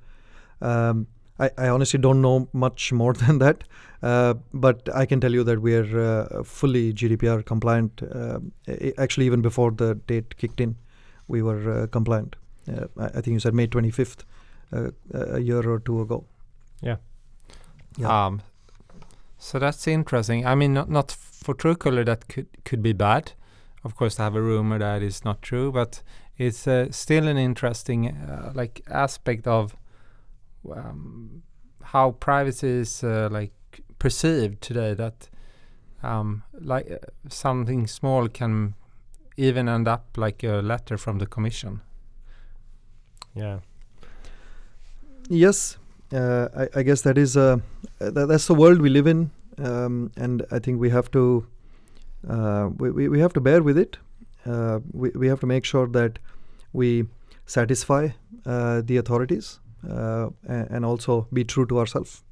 [0.60, 1.06] Um,
[1.38, 3.64] I, I honestly don't know much more than that,
[4.02, 8.02] uh, but I can tell you that we are uh, fully GDPR compliant.
[8.02, 8.40] Uh,
[8.98, 10.76] actually, even before the date kicked in,
[11.26, 12.36] we were uh, compliant.
[12.68, 14.24] Uh, I, I, think you said May 25th,
[14.72, 16.24] uh, a year or two ago.
[16.82, 16.96] Yeah.
[17.96, 18.26] yeah.
[18.26, 18.42] Um,
[19.38, 20.46] so that's interesting.
[20.46, 23.32] I mean, not not for Truecaller that could could be bad.
[23.84, 26.02] Of course, to have a rumor that is not true, but
[26.36, 28.16] it's still an interesting
[28.54, 29.76] like aspect of
[30.70, 31.42] um,
[31.82, 33.52] how privacy is uh, like
[33.98, 35.28] perceived today that
[36.02, 36.96] um, like uh,
[37.28, 38.74] something small can
[39.36, 41.80] even end up like a letter from the commission.
[43.34, 43.60] Yeah.
[45.28, 45.78] Yes
[46.12, 47.58] uh, I, I, guess that is uh,
[47.98, 51.46] th- that's the world we live in um, and I think we have to
[52.28, 53.98] uh, we, we, we have to bear with it.
[54.44, 56.18] Uh, we, we have to make sure that
[56.72, 57.04] we
[57.46, 58.08] satisfy
[58.44, 62.22] the authorities uh, and also be true to ourselves.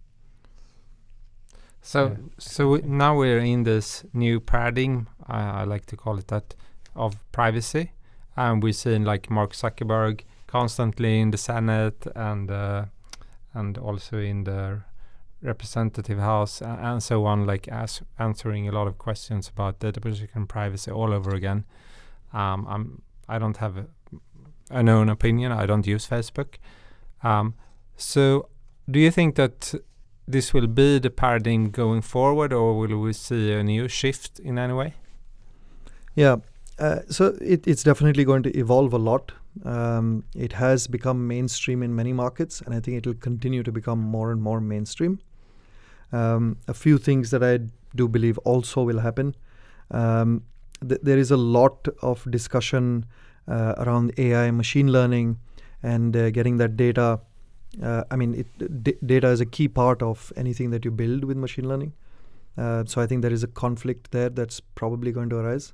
[1.83, 2.17] So, yeah.
[2.39, 5.09] so now we're in this new paradigm.
[5.29, 6.55] I like to call it that
[6.97, 7.93] of privacy,
[8.37, 12.87] and we're seeing like Mark Zuckerberg constantly in the Senate and uh,
[13.55, 14.83] and also in the
[15.43, 20.29] representative house and so on, like as answering a lot of questions about data protection
[20.35, 21.65] and privacy all over again.
[22.33, 23.87] Um, I'm I don't have a,
[24.71, 25.53] an own opinion.
[25.53, 26.57] I don't use Facebook,
[27.97, 28.49] so,
[28.91, 29.75] do you think that
[30.29, 34.59] this will be the paradigm going forward, or will we see a new shift in
[34.59, 34.95] any way?
[36.15, 36.37] Yeah,
[36.79, 39.33] uh, so it, it's definitely going to evolve a lot.
[39.65, 43.73] Um, it has become mainstream in many markets, and I think it will continue to
[43.73, 45.21] become more and more mainstream.
[46.13, 47.61] Um, a few things that I
[47.95, 49.35] do believe also will happen.
[49.91, 50.43] Um,
[50.87, 53.07] th- there is a lot of discussion
[53.49, 55.39] uh, around AI, machine learning,
[55.95, 57.21] and uh, getting that data.
[57.83, 61.25] Uh, I mean, it, d- data is a key part of anything that you build
[61.25, 61.93] with machine learning.
[62.59, 65.73] Uh, so I think there is a conflict there that's probably going to arise.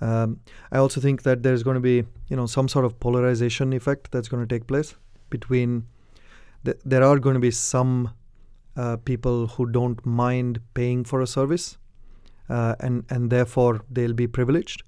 [0.00, 3.72] Um, I also think that there's going to be, you know, some sort of polarization
[3.72, 4.94] effect that's going to take place
[5.30, 5.86] between.
[6.64, 8.12] Th- there are going to be some
[8.76, 11.78] uh, people who don't mind paying for a service,
[12.48, 14.84] uh, and and therefore they'll be privileged,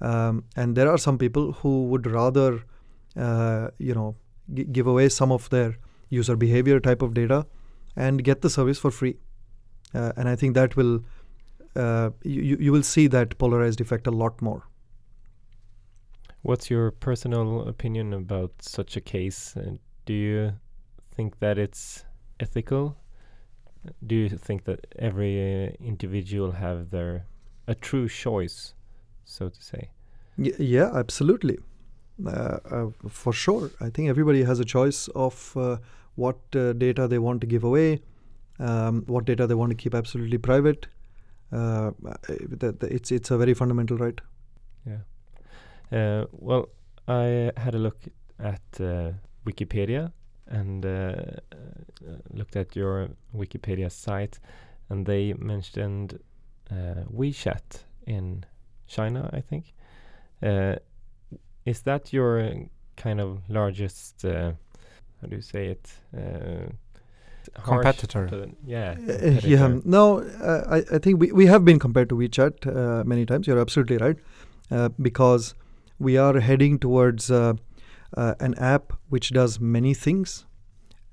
[0.00, 2.50] um, and there are some people who would rather
[3.16, 4.16] uh, you know,
[4.52, 5.76] g- give away some of their
[6.08, 7.46] user behavior type of data
[7.96, 9.16] and get the service for free.
[9.94, 11.04] Uh, and I think that will,
[11.74, 14.64] uh, you, you will see that polarized effect a lot more.
[16.42, 19.56] What's your personal opinion about such a case?
[19.56, 20.52] Uh, do you
[21.14, 22.04] think that it's
[22.38, 22.96] ethical?
[24.06, 27.26] Do you think that every uh, individual have their
[27.66, 28.74] a true choice,
[29.24, 29.90] so to say?
[30.38, 31.58] Y yeah, absolutely.
[32.24, 33.70] Uh, uh, for sure.
[33.80, 35.76] I think everybody has a choice of uh,
[36.14, 38.00] what data they want to give away,
[38.58, 40.86] um, what data they want to keep absolutely private.
[41.52, 44.20] it's it's a very fundamental right.
[44.86, 46.24] Yeah.
[46.32, 46.68] well,
[47.06, 47.98] I had a look
[48.38, 48.62] at
[49.44, 50.12] Wikipedia
[50.48, 51.14] and uh,
[52.32, 54.38] looked at your Wikipedia site,
[54.88, 56.18] and they mentioned
[56.70, 58.44] uh, WeChat in
[58.86, 59.74] China, I think.
[60.42, 60.76] Uh,
[61.66, 62.52] is that your
[62.96, 64.24] kind of largest?
[64.24, 64.52] Uh,
[65.20, 65.90] how do you say it?
[66.16, 66.70] Uh,
[67.64, 68.48] competitor.
[68.64, 68.94] yeah.
[68.94, 69.48] Competitor.
[69.48, 69.78] yeah.
[69.84, 73.46] No, uh, I, I think we, we have been compared to WeChat uh, many times.
[73.46, 74.16] You're absolutely right,
[74.70, 75.54] uh, because
[75.98, 77.54] we are heading towards uh,
[78.16, 80.46] an app which does many things,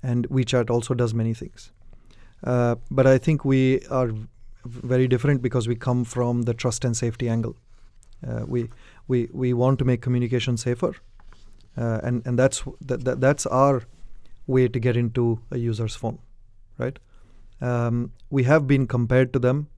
[0.02, 1.72] and WeChat also does many things.
[2.42, 4.10] but I think we are
[4.64, 7.56] very different because we come from the trust and safety angle.
[8.46, 8.68] we
[9.08, 10.94] we we want to make communication safer,
[11.76, 13.82] uh, and and that's that, that that's our
[14.46, 16.18] way to get into a user's phone,
[16.78, 16.98] right?
[17.60, 19.68] Um, we have been compared to them,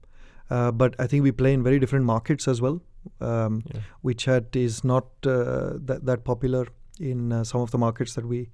[0.49, 2.81] uh, but I think we play in very different markets as well.
[3.21, 3.81] Um, yeah.
[4.03, 6.67] WeChat is not uh, that that popular
[6.99, 8.49] in uh, some of the markets that we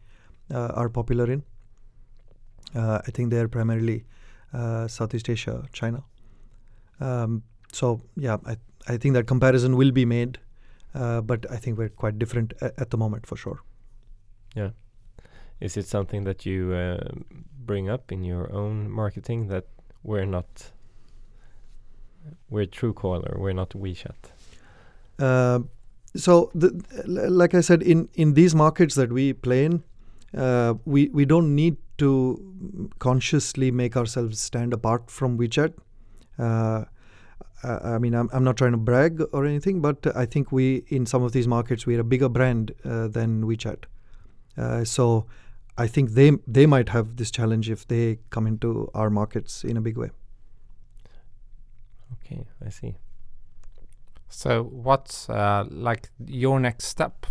[0.53, 1.43] uh, are popular in.
[2.75, 4.05] Uh, I think they're primarily
[4.87, 6.03] Southeast Asia, China.
[6.99, 8.57] Um, so yeah, I
[8.87, 10.39] I think that comparison will be made
[10.93, 13.61] uh, but I think we're quite different at, at, the moment for sure.
[14.55, 14.71] Yeah.
[15.59, 17.09] Is it something that you uh,
[17.65, 19.65] bring up in your own marketing that
[20.03, 20.71] we're not,
[22.49, 24.15] we're Truecaller, we're not WeChat?
[25.19, 25.59] Uh,
[26.15, 29.83] so, the, like I said, in, in these markets that we play in,
[30.37, 35.73] uh, we, we don't need to consciously make ourselves stand apart from WeChat.
[37.63, 40.83] Uh, I mean, I'm, I'm not trying to brag or anything, but I think we,
[40.87, 43.85] in some of these markets, we're a bigger brand uh, than WeChat.
[44.57, 45.25] Uh, so
[45.77, 49.77] I think they they might have this challenge if they come into our markets in
[49.77, 50.11] a big way.
[52.13, 52.95] Okay, I see.
[54.29, 57.25] So, what's uh, like your next step?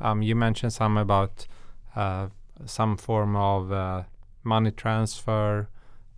[0.00, 1.46] Um, you mentioned some about
[1.94, 2.28] uh,
[2.64, 4.02] some form of uh,
[4.42, 5.68] money transfer.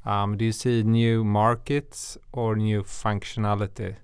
[0.08, 3.96] Um, do you see new markets or new functionality?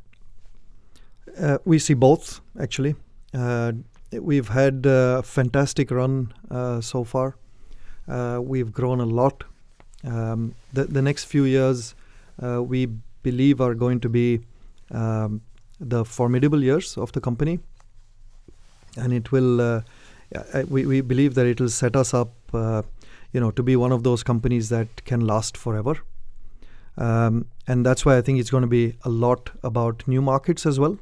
[1.40, 2.94] Uh, we see both actually.
[3.32, 3.72] Uh,
[4.12, 7.36] we've had a fantastic run uh, so far.
[8.06, 9.44] Uh, we've grown a lot.
[10.04, 11.94] Um, the the next few years,
[12.42, 12.84] uh, we
[13.22, 14.40] believe are going to be
[14.90, 15.40] um,
[15.80, 17.60] the formidable years of the company,
[18.98, 19.60] and it will.
[19.60, 19.80] Uh,
[20.68, 22.32] we we believe that it will set us up,
[23.34, 25.96] you know, to be one of those companies that can last forever.
[26.96, 30.64] Um, and that's why I think it's going to be a lot about new markets
[30.64, 30.96] as well.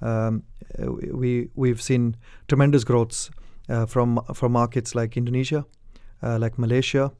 [0.00, 0.44] Um,
[0.78, 3.30] we we've seen tremendous growths
[3.68, 5.64] uh, from from markets like Indonesia,
[6.22, 7.10] uh, like Malaysia,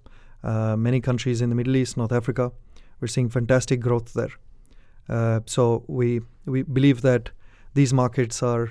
[0.45, 2.53] uh, many countries in the Middle East, North Africa.
[3.01, 4.33] We're seeing fantastic growth there.
[5.09, 7.31] Uh, so we we believe that
[7.75, 8.71] these markets are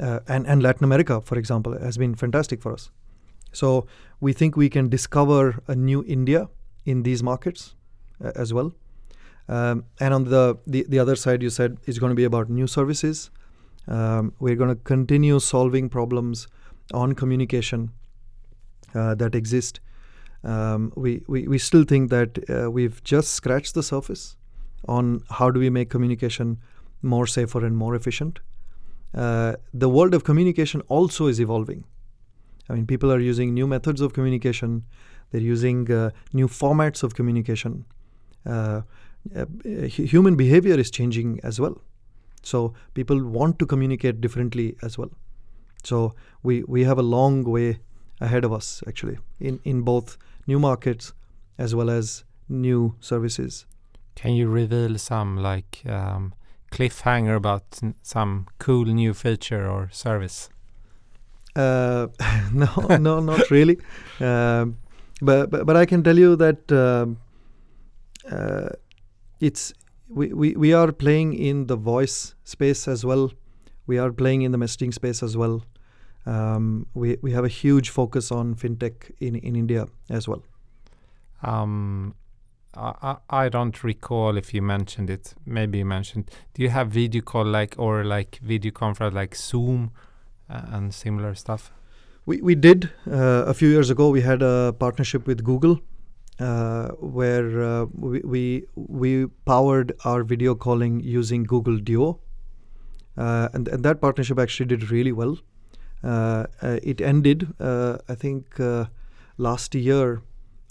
[0.00, 2.90] uh, and and Latin America, for example, has been fantastic for us.
[3.52, 3.86] So
[4.20, 6.48] we think we can discover a new India
[6.84, 7.74] in these markets
[8.24, 8.72] uh, as well.
[9.48, 12.48] Um, and on the, the the other side, you said it's going to be about
[12.48, 13.30] new services.
[13.88, 16.46] Um, we're going to continue solving problems
[16.94, 17.90] on communication
[18.94, 19.80] uh, that exist.
[20.44, 24.36] Um, we, we we still think that uh, we've just scratched the surface
[24.88, 26.58] on how do we make communication
[27.02, 28.40] more safer and more efficient.
[29.14, 31.84] Uh, the world of communication also is evolving.
[32.68, 34.84] I mean, people are using new methods of communication.
[35.30, 37.84] They're using uh, new formats of communication.
[38.46, 38.82] Uh,
[39.36, 41.80] uh, human behavior is changing as well.
[42.42, 45.10] So people want to communicate differently as well.
[45.84, 47.78] So we, we have a long way
[48.20, 51.12] ahead of us actually in, in both new markets
[51.58, 53.66] as well as new services.
[54.14, 56.34] Can you reveal some like um,
[56.70, 60.48] cliffhanger about some cool new feature or service?
[61.54, 62.08] Uh,
[62.52, 63.78] no, no, not really.
[64.20, 64.78] Um,
[65.20, 67.18] but, but but I can tell you that um,
[68.30, 68.70] uh,
[69.40, 69.72] it's
[70.08, 73.30] we, we we are playing in the voice space as well.
[73.86, 75.62] We are playing in the messaging space as well.
[76.26, 80.42] Um, we we have a huge focus on fintech in in India as well.
[81.42, 82.14] Um,
[82.74, 85.34] I, I I don't recall if you mentioned it.
[85.46, 86.30] Maybe you mentioned.
[86.54, 90.11] Do you have video call like or like video conference like Zoom uh,
[90.72, 91.72] and similar stuff?
[92.26, 94.10] We we did uh, a few years ago.
[94.10, 95.80] We had a partnership with Google,
[96.38, 102.20] uh, where uh, we, we we powered our video calling using Google Duo,
[103.16, 105.38] uh, and and that partnership actually did really well.
[106.04, 108.58] Uh, uh, it ended, I think,
[109.38, 110.22] last year,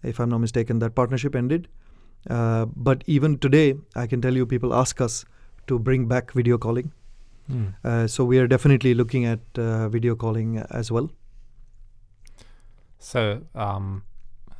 [0.03, 0.79] if I'm not mistaken.
[0.79, 1.67] That partnership ended,
[2.27, 5.25] but even today, I can tell you, people ask us
[5.67, 6.91] to bring back video calling.
[7.83, 11.09] Uh, so we are definitely looking at uh, video calling as well.
[12.99, 14.03] So um,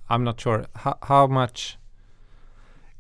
[0.10, 1.77] I'm not sure how, how much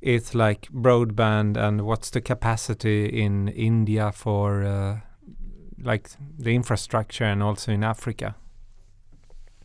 [0.01, 4.99] it's like broadband and what's the capacity in India for uh,
[5.83, 8.35] like the infrastructure and also in Africa.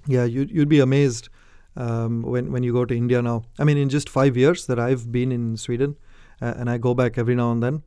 [0.06, 1.28] Yeah, you'd, you'd be amazed
[1.76, 3.44] um, when, when you go to India now.
[3.58, 5.96] I mean, in just five years that I've been in Sweden,
[6.40, 7.82] uh, and I go back every now and then,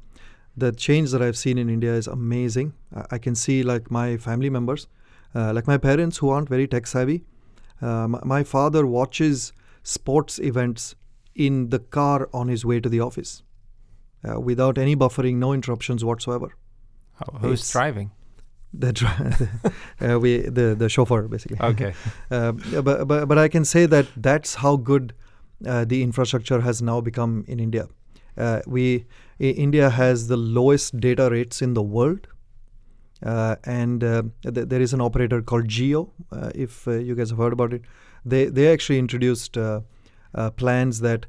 [0.60, 2.74] the change that I've seen in India is amazing.
[2.96, 4.88] I, I can see like my family members,
[5.36, 7.24] uh, like my parents who aren't very tech savvy.
[7.82, 10.96] Uh, my, my father watches sports events
[11.36, 13.44] in the car on his way to the office
[14.28, 16.50] uh, without any buffering, no interruptions whatsoever.
[17.16, 18.12] How, who's It's- driving?
[18.72, 19.10] The, dri-
[20.08, 21.58] uh, we, the, the chauffeur, basically.
[21.60, 21.94] Okay.
[22.32, 22.52] Uh,
[22.84, 25.14] but, but but I can say that that's how good
[25.66, 27.88] uh, the infrastructure has now become in India.
[28.38, 29.06] Uh, we
[29.40, 32.28] India has the lowest data rates in the world,
[33.26, 36.10] uh, and uh, th- there is an operator called Jio.
[36.32, 37.82] Uh, if uh, you guys have heard about it,
[38.26, 39.82] they they actually introduced uh,
[40.36, 41.26] uh, plans that,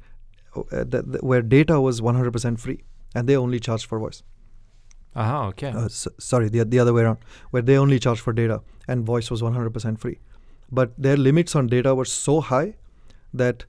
[0.56, 2.82] uh, that, where data was 100% free,
[3.14, 4.22] and they only charged for voice.
[5.16, 5.68] Aha, okay.
[5.70, 7.18] Uh, s- sorry, the the other way around,
[7.50, 10.18] where they only charged for data and voice was 100% free.
[10.72, 12.74] But their limits on data were so high
[13.34, 13.64] that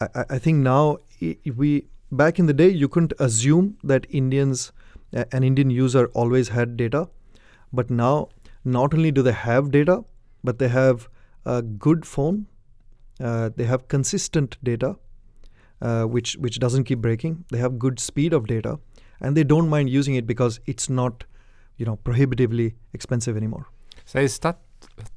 [0.00, 1.86] I, I- I think now i- we
[2.20, 4.70] back in the day you couldn't assume that Indians,
[5.12, 7.08] a- an Indian user always had data,
[7.72, 8.28] but now
[8.64, 10.04] not only do they have data,
[10.44, 11.08] but they have
[11.44, 12.46] a good phone,
[13.20, 14.96] uh, they have consistent data,
[15.80, 17.44] uh, which which doesn't keep breaking.
[17.50, 18.78] They have good speed of data,
[19.20, 21.24] and they don't mind using it because it's not,
[21.76, 23.66] you know, prohibitively expensive anymore.
[24.04, 24.60] So is that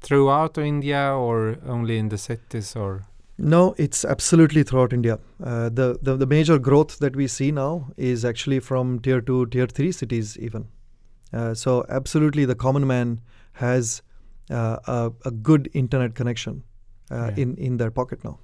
[0.00, 3.06] throughout India or only in the cities or?
[3.38, 5.18] No, it's absolutely throughout India.
[5.42, 9.46] Uh, the, the the major growth that we see now is actually from tier two,
[9.46, 10.68] tier three cities even.
[11.32, 13.20] Uh, so absolutely, the common man
[13.54, 14.00] has
[14.50, 16.62] uh, a, a good internet connection
[17.10, 17.42] uh, Yeah.
[17.42, 18.38] in in their pocket now.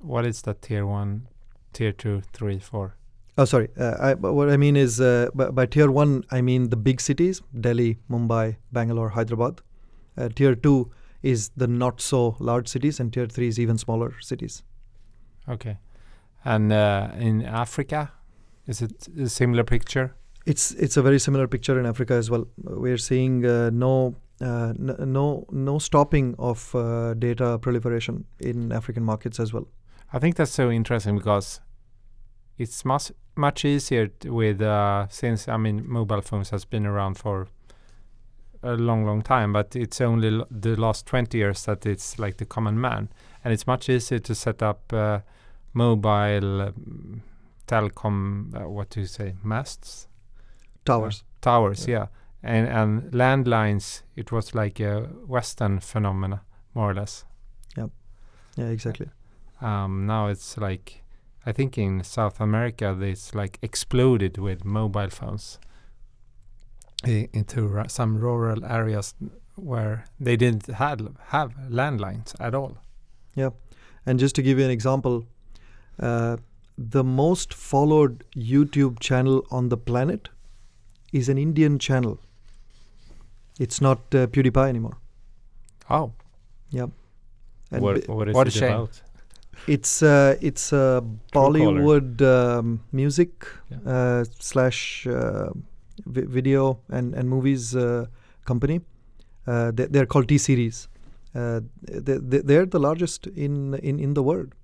[0.00, 1.28] What is that tier one,
[1.72, 2.96] tier two, three, four?
[3.38, 3.68] Oh, sorry.
[3.78, 6.76] Uh, I, but what I mean is, uh, by, by tier one, I mean the
[6.76, 9.60] big cities: Delhi, Mumbai, Bangalore, Hyderabad.
[10.18, 10.90] Uh, tier two
[11.32, 14.62] is the not so large cities, and tier three is even smaller cities.
[15.48, 15.78] Okay.
[16.44, 18.12] And uh, in Africa,
[18.66, 20.14] is it a similar picture?
[20.46, 22.46] It's it's a very similar picture in Africa as well.
[22.84, 24.14] We're seeing uh, no.
[24.38, 29.66] Uh, no, no stopping of uh, data proliferation in African markets as well.
[30.12, 31.62] I think that's so interesting because
[32.58, 37.48] it's much much easier with uh, since I mean mobile phones has been around for
[38.66, 42.36] a long long time, but it's only l- the last 20 years that it's like
[42.36, 43.08] the common man,
[43.44, 45.20] and it's much easier to set up uh,
[45.72, 47.22] mobile um,
[47.66, 48.54] telecom.
[48.54, 49.34] Uh, what do you say?
[49.42, 50.08] Masts,
[50.84, 51.24] Towers.
[51.40, 52.06] towers, Yeah.
[52.42, 54.02] yeah, and and landlines.
[54.16, 56.42] It was like a Western phenomena,
[56.74, 57.24] more or less.
[58.58, 59.08] Yeah, exactly.
[59.60, 61.02] um, now it's like
[61.44, 65.58] I think in South America it's like exploded with mobile phones
[67.04, 69.14] into ra- some rural areas
[69.56, 72.76] where they didn't have have landlines at all.
[73.34, 73.50] Yeah.
[74.06, 75.24] And just to give you an example,
[76.00, 76.36] uh,
[76.78, 80.28] the most followed YouTube channel on the planet
[81.12, 82.18] is an Indian channel.
[83.58, 84.98] It's not uh, PewDiePie anymore.
[85.88, 86.12] Oh,
[87.72, 88.72] And what, what is what it shame.
[88.72, 89.02] about?
[89.66, 91.00] it's uh, it's uh,
[91.32, 93.78] Bollywood um, music Yeah.
[93.92, 95.50] uh, slash uh,
[96.06, 98.06] vi- video and and movies uh,
[98.44, 98.80] company.
[99.46, 100.88] Uh, they, they're called T Series.
[101.34, 104.54] Uh, they, they- they're the largest in in in the world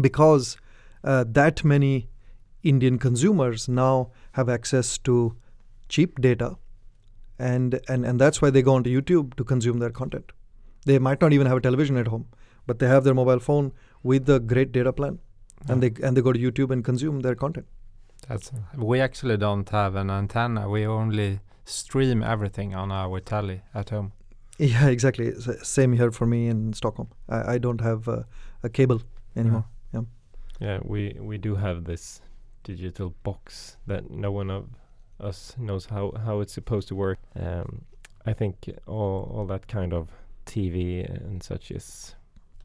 [0.00, 0.56] because
[1.04, 2.08] uh, that many
[2.62, 5.36] Indian consumers now have access to
[5.88, 6.56] cheap data,
[7.38, 10.32] and and and that's why they go onto YouTube to consume their content.
[10.86, 12.26] They might not even have a television at home,
[12.66, 13.72] but they have their mobile phone
[14.02, 15.18] with a great data plan,
[15.68, 17.66] and they and they go to YouTube and consume their content.
[18.28, 20.68] That's we actually don't have an antenna.
[20.68, 24.12] We only stream everything on our telly at home.
[24.58, 25.28] Yeah, exactly.
[25.28, 27.08] S- Same here for me in Stockholm.
[27.28, 28.22] I, I don't have uh,
[28.62, 29.00] a cable
[29.36, 29.64] anymore.
[30.60, 32.20] Yeah, we we do have this
[32.62, 34.64] digital box that no one of
[35.18, 37.18] us knows how how it's supposed to work.
[37.34, 37.82] Um,
[38.26, 40.08] I think all all that kind of
[40.46, 42.14] TV and such is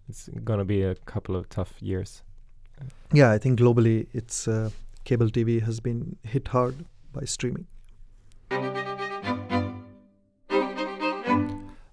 [0.09, 2.21] it's gonna be a couple of tough years.
[3.13, 4.69] Yeah, I think globally, it's uh,
[5.07, 7.65] cable TV has been hit hard by streaming.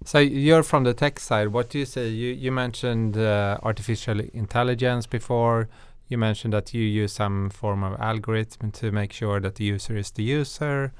[0.04, 1.48] So you're from the tech side.
[1.48, 2.08] What do you say?
[2.08, 5.68] You you mentioned uh, artificial intelligence before.
[6.08, 9.96] You mentioned that you use some form of algorithm to make sure that the user
[9.96, 10.92] is the user,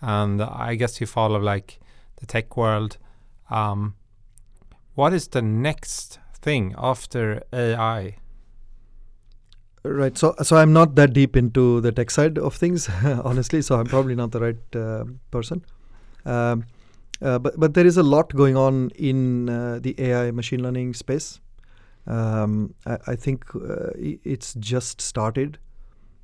[0.00, 1.78] and I guess you follow like
[2.16, 2.98] the tech world.
[3.50, 3.94] Um,
[4.96, 8.16] what is the next thing after AI?
[9.84, 10.18] Right.
[10.18, 12.88] So, so I'm not that deep into the tech side of things,
[13.24, 13.62] honestly.
[13.62, 15.64] So I'm probably not the right uh, person.
[16.24, 16.64] Um,
[17.20, 20.94] uh, but but there is a lot going on in uh, the AI machine learning
[20.94, 21.40] space.
[22.06, 25.58] Um, I, I think uh, it's just started.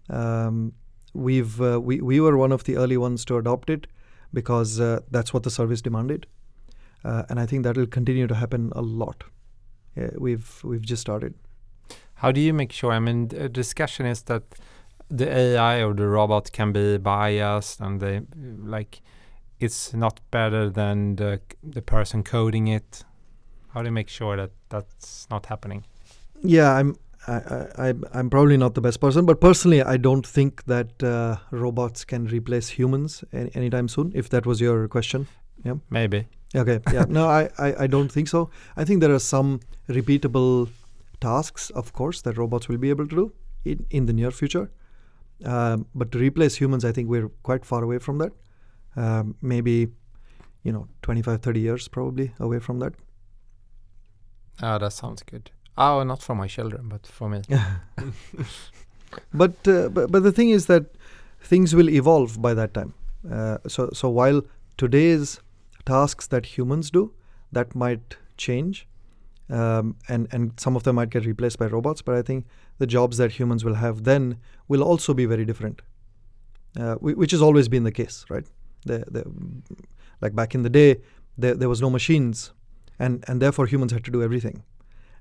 [0.08, 0.72] Um,
[1.14, 3.86] we've uh, we we were one of the early ones to adopt it
[4.32, 6.26] because uh, that's what the service demanded,
[7.02, 9.24] and I think that will continue to happen a lot.
[9.96, 11.34] Yeah, we've we've just started.
[12.24, 12.92] How do you make sure?
[12.92, 14.42] I mean, the discussion is that
[15.10, 18.20] the AI or the robot can be biased, and they
[18.64, 19.00] like
[19.60, 23.04] it's not better than the the person coding it.
[23.74, 25.84] How do you make sure that that's not happening?
[26.42, 26.96] Yeah, I'm.
[27.26, 31.36] I, I, I'm- probably not the best person, but personally, I don't think that uh,
[31.50, 34.12] robots can replace humans any, anytime soon.
[34.14, 35.26] If that was your question,
[35.64, 36.26] yeah, Maybe.
[36.54, 38.50] okay, yeah, no, I, I, I don't think so.
[38.76, 40.68] I think there are some repeatable
[41.20, 43.32] tasks, of course, that robots will be able to do
[43.64, 44.70] in, in the near future.
[45.44, 48.32] Um, but to replace humans, I think we're quite far away from that.
[48.96, 49.88] Um, maybe,
[50.62, 52.94] you know, 25, 30 years probably away from that.
[54.62, 55.50] Oh, that sounds good.
[55.76, 57.42] Oh, not for my children, but for me.
[59.34, 60.84] but, uh, but but the thing is that
[61.40, 62.94] things will evolve by that time.
[63.30, 64.42] Uh, so so while
[64.76, 65.40] today's
[65.84, 67.12] tasks that humans do
[67.52, 68.86] that might change,
[69.50, 72.02] um, and and some of them might get replaced by robots.
[72.02, 72.46] But I think
[72.78, 74.38] the jobs that humans will have then
[74.68, 75.82] will also be very different,
[76.78, 78.46] uh, which has always been the case, right?
[78.86, 79.24] The, the
[80.20, 80.96] like back in the day,
[81.36, 82.52] there, there was no machines,
[82.98, 84.62] and and therefore humans had to do everything,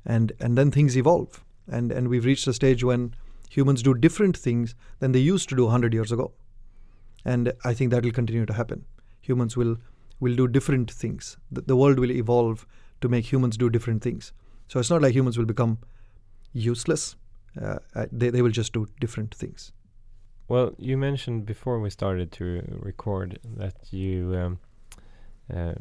[0.05, 3.15] and and then things evolve, and and we've reached a stage when
[3.49, 6.31] humans do different things than they used to do 100 years ago,
[7.23, 8.85] and I think that will continue to happen.
[9.21, 9.77] Humans will
[10.19, 11.37] will do different things.
[11.51, 12.65] The, the world will evolve
[13.03, 14.31] to make humans do different things.
[14.69, 15.77] So it's not like humans will become
[16.53, 17.17] useless.
[17.61, 19.73] Uh, uh, they, they will just do different things.
[20.47, 24.59] Well, you mentioned before we started to record that you um,
[25.53, 25.73] uh,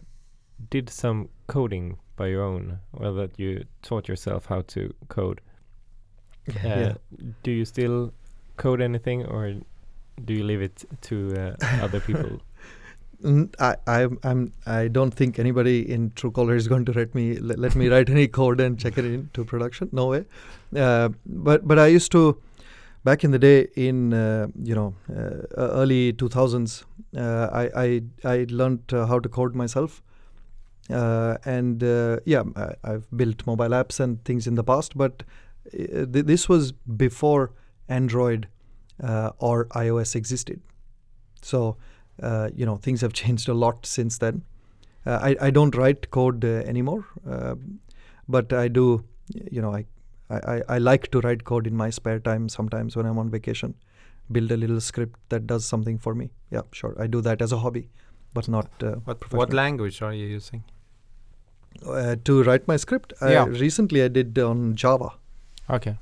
[0.69, 2.81] did some coding by your own.
[2.93, 5.41] Well, that you taught yourself how to code.
[6.49, 6.95] Uh, yeah.
[7.45, 8.13] Do you still
[8.57, 9.55] code anything, or
[10.25, 12.41] do you leave it to uh, other people?
[13.25, 17.77] I, I'm, I don't think anybody in Truecaller is going to let me let, let
[17.77, 19.89] me write any code and check it into production.
[19.93, 20.25] No way.
[20.77, 22.41] Uh, but but I used to,
[23.05, 26.85] back in the day, in uh, you know uh, early 2000s,
[27.17, 30.03] uh, I I I learned uh, how to code myself.
[30.91, 31.83] Uh, and
[32.27, 35.23] yeah, I, I've built mobile apps and things in the past, but
[35.71, 37.53] th- this was before
[37.89, 38.49] Android
[39.39, 40.61] or iOS existed.
[41.41, 41.77] So
[42.21, 44.43] uh, you know things have changed a lot since then.
[45.07, 47.05] Uh, I I don't write code uh, anymore,
[48.29, 49.05] but I do.
[49.51, 49.85] You know, I,
[50.31, 53.75] I I like to write code in my spare time sometimes when I'm on vacation.
[54.31, 56.31] Build a little script that does something for me.
[56.51, 57.89] Yeah, sure, I do that as a hobby,
[58.33, 58.69] but not.
[59.05, 60.65] what what language are you using?
[62.25, 63.47] to write my script, yeah.
[63.47, 65.13] recently I did on Java.
[65.69, 65.97] Okay.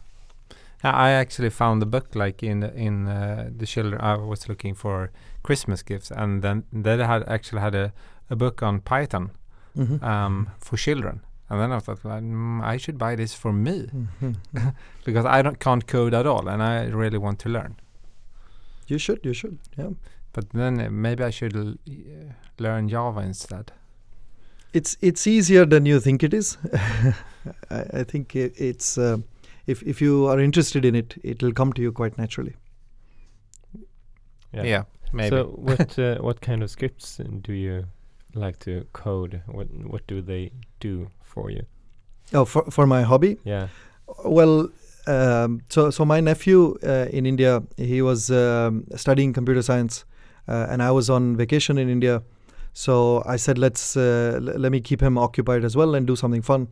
[0.83, 4.01] I actually found the book like in in uh, the children.
[4.01, 5.11] I was looking for
[5.43, 7.93] Christmas gifts, and then they had actually had a,
[8.29, 9.31] a book on Python
[9.77, 10.05] mm-hmm.
[10.05, 11.21] um, for children.
[11.49, 13.89] And then I thought, like, mm, I should buy this for me
[14.23, 14.69] mm-hmm.
[15.05, 17.77] because I don't can't code at all, and I really want to learn.
[18.87, 19.91] You should, you should, yeah.
[20.33, 21.75] But then uh, maybe I should l-
[22.59, 23.73] learn Java instead.
[24.73, 26.57] It's it's easier than you think it is.
[27.71, 28.97] I, I, think it, it's.
[28.97, 29.19] Uh,
[29.67, 32.55] if if you are interested in it, it will come to you quite naturally.
[34.53, 35.37] Yeah, yeah maybe.
[35.37, 37.87] So what uh, what kind of scripts do you
[38.35, 39.43] like to code?
[39.47, 41.65] What what do they do for you?
[42.33, 43.39] Oh, for for my hobby.
[43.45, 43.69] Yeah.
[44.25, 44.69] Well,
[45.07, 50.05] um, so so my nephew uh, in India, he was um, studying computer science,
[50.49, 52.23] uh, and I was on vacation in India.
[52.73, 56.43] So I said, let's uh, let me keep him occupied as well and do something
[56.43, 56.69] fun.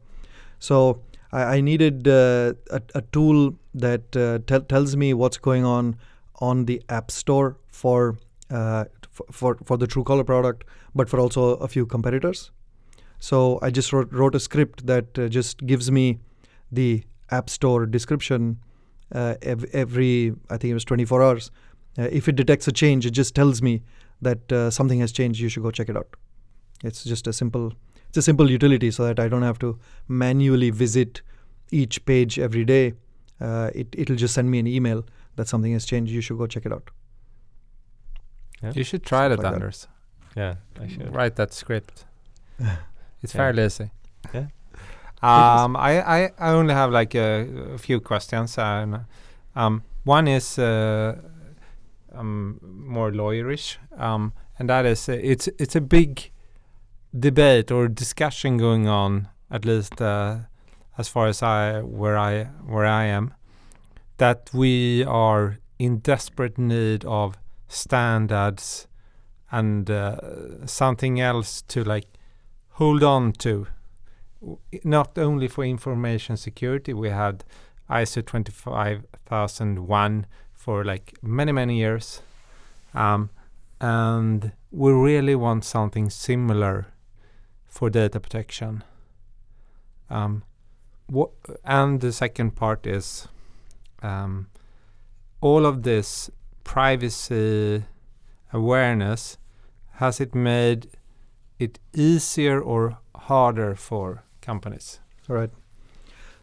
[0.58, 5.96] So I, I needed uh, a, a, tool that uh, tells me what's going on
[6.40, 8.16] on the App Store for
[8.50, 8.84] uh,
[9.30, 12.50] for for the Truecaller product, but for also a few competitors.
[13.18, 16.20] So I just wrote, wrote a script that uh, just gives me
[16.70, 18.58] the App Store description
[19.12, 21.50] uh, every, every, I think it was 24 hours.
[21.98, 23.82] Uh, if it detects a change, it just tells me
[24.22, 25.40] that something has changed.
[25.40, 26.08] You should go check it out.
[26.84, 27.72] It's just a simple
[28.08, 29.78] it's a simple utility so that I don't have to
[30.08, 31.20] manually visit
[31.70, 32.94] each page every day.
[33.40, 35.04] Uh, it it'll just send me an email
[35.36, 36.10] that something has changed.
[36.10, 36.90] You should go check it out.
[38.62, 38.72] Yeah.
[38.74, 39.88] You should try that, like Anders.
[40.36, 42.04] Yeah, I should write that script.
[43.22, 43.38] it's yeah.
[43.38, 43.90] fairly easy.
[44.32, 44.46] Yeah.
[45.20, 48.56] Um, I, I, I only have like a, a few questions.
[48.56, 49.00] And,
[49.56, 51.16] um, one is uh,
[52.12, 56.30] um, more lawyerish, um, and that is uh, it's it's a big
[57.18, 60.38] debate or discussion going on, at least uh,
[60.96, 63.34] as far as I where I where I am,
[64.18, 67.36] that we are in desperate need of
[67.68, 68.88] standards
[69.50, 72.06] and uh, something else to like
[72.70, 73.66] hold on to.
[74.84, 77.42] Not only for information security, we had
[77.90, 82.20] ISO 25001 for like many many years,
[82.94, 83.30] um,
[83.80, 86.86] and we really want something similar
[87.66, 88.84] for data protection.
[90.10, 90.44] Um,
[91.64, 93.26] and the second part is
[94.02, 94.48] um,
[95.40, 96.30] all of this
[96.68, 97.82] privacy
[98.52, 99.38] awareness
[99.92, 100.86] has it made
[101.58, 105.00] it easier or harder for companies?
[105.30, 105.50] All right.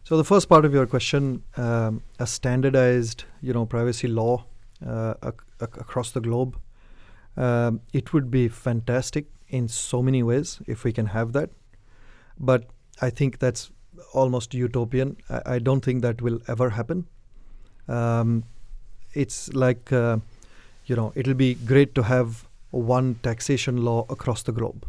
[0.03, 4.45] So the first part of your question, um, a standardized, you know, privacy law
[4.85, 6.57] uh, ac- ac- across the globe,
[7.37, 11.51] um, it would be fantastic in so many ways if we can have that.
[12.39, 12.65] But
[12.99, 13.71] I think that's
[14.11, 15.17] almost utopian.
[15.29, 17.07] I, I don't think that will ever happen.
[17.87, 18.45] Um,
[19.15, 20.17] it's like, uh,
[20.85, 24.85] you know, it'll be great to have one taxation law across the globe.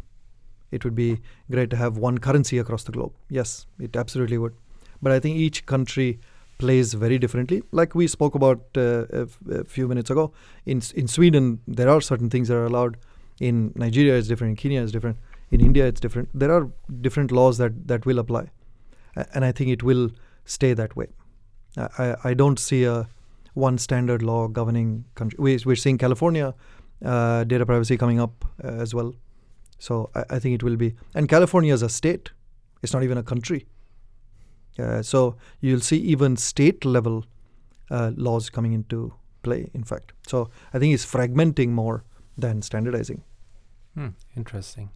[0.71, 1.19] It would be
[1.49, 3.13] great to have one currency across the globe.
[3.29, 4.53] Yes, it absolutely would.
[5.01, 6.19] But I think each country
[6.57, 7.63] plays very differently.
[7.71, 10.31] Like we spoke about uh, a, f- a few minutes ago,
[10.65, 12.97] in in Sweden there are certain things that are allowed
[13.39, 15.17] in Nigeria it's different, in Kenya it's different,
[15.51, 16.29] In India, it's different.
[16.43, 16.63] There are
[17.01, 18.41] different laws that that will apply,
[19.15, 20.09] A- and I think it will
[20.55, 21.07] stay that way.
[21.77, 22.95] I I, I don't see a
[23.65, 25.37] one standard law governing country.
[25.39, 26.53] We, we're seeing California
[27.03, 29.13] uh, data privacy coming up uh, as well.
[29.79, 30.95] So I, I think it will be.
[31.15, 32.31] And California is a state;
[32.81, 33.65] it's not even a country.
[34.79, 37.25] Uh, so you'll see even state level
[37.89, 39.69] uh, laws coming into play.
[39.73, 42.03] In fact, so I think it's fragmenting more
[42.37, 43.23] than standardizing.
[43.95, 44.89] Hmm, interesting.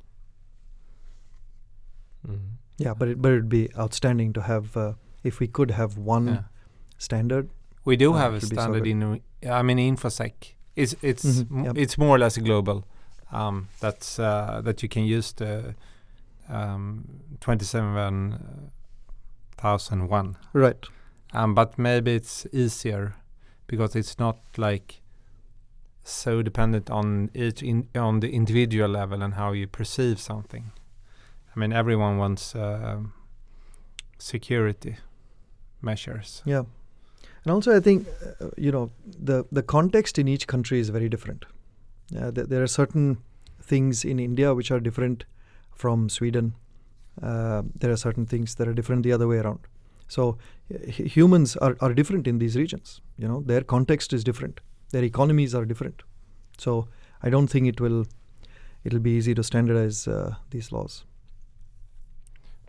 [2.28, 2.58] Mhm.
[2.78, 4.94] Yeah, but it, but it'd be outstanding to have uh,
[5.24, 6.44] if we could have one Yeah.
[6.98, 7.50] standard.
[7.86, 10.34] We do Uh, have a should be so standard in, I mean, InfoSec.
[10.76, 11.78] It's it's Mhm, yep.
[11.78, 12.84] it's more or less global.
[13.32, 15.76] Um, that's uh, that you can use the
[16.50, 17.06] um,
[17.40, 18.72] twenty seven
[19.58, 20.36] thousand one.
[20.54, 20.86] Right.
[21.34, 23.16] Um, but maybe it's easier
[23.68, 25.02] because it's not like
[26.04, 30.72] so dependent on each in, on the individual level and how you perceive something.
[31.56, 33.14] I mean, everyone wants um
[34.18, 34.98] security
[35.82, 36.42] measures.
[36.46, 36.64] Yeah,
[37.44, 38.08] and also I think
[38.40, 41.46] uh, you know the the context in each country is very different.
[42.16, 43.18] Uh, th- there are certain
[43.62, 45.26] things in India which are different
[45.74, 46.56] from Sweden.
[47.22, 49.60] Uh, there are certain things that are different the other way around.
[50.08, 50.38] So
[50.70, 53.02] h- humans are, are different in these regions.
[53.18, 54.60] You know, their context is different.
[54.92, 56.04] Their economies are different.
[56.58, 56.88] So
[57.24, 58.06] I don't think it will
[58.84, 61.06] it'll be easy to standardize uh, these laws.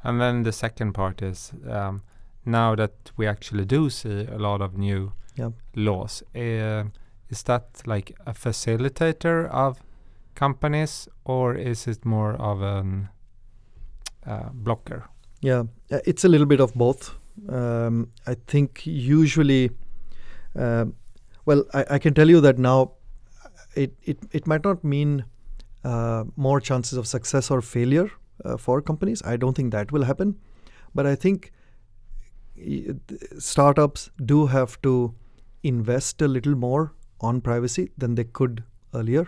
[0.05, 2.03] And then the second part is um,
[2.45, 5.53] now that we actually do see a lot of new Yep.
[5.77, 6.85] laws, uh,
[7.31, 9.83] is that like a facilitator of
[10.35, 12.85] companies or is it more of a
[14.27, 15.05] uh, blocker?
[15.41, 17.15] Yeah, uh, it's a little bit of both.
[17.49, 19.71] Um, I think usually,
[20.55, 20.95] um
[21.47, 22.93] well, I, I can tell you that now,
[23.75, 25.25] it it, it might not mean
[25.85, 28.11] uh, more chances of success or failure
[28.45, 29.23] uh, for companies.
[29.25, 30.39] I don't think that will happen,
[30.95, 31.51] but I think
[33.39, 35.15] startups do have to
[35.63, 39.27] invest a little more on privacy than they could earlier.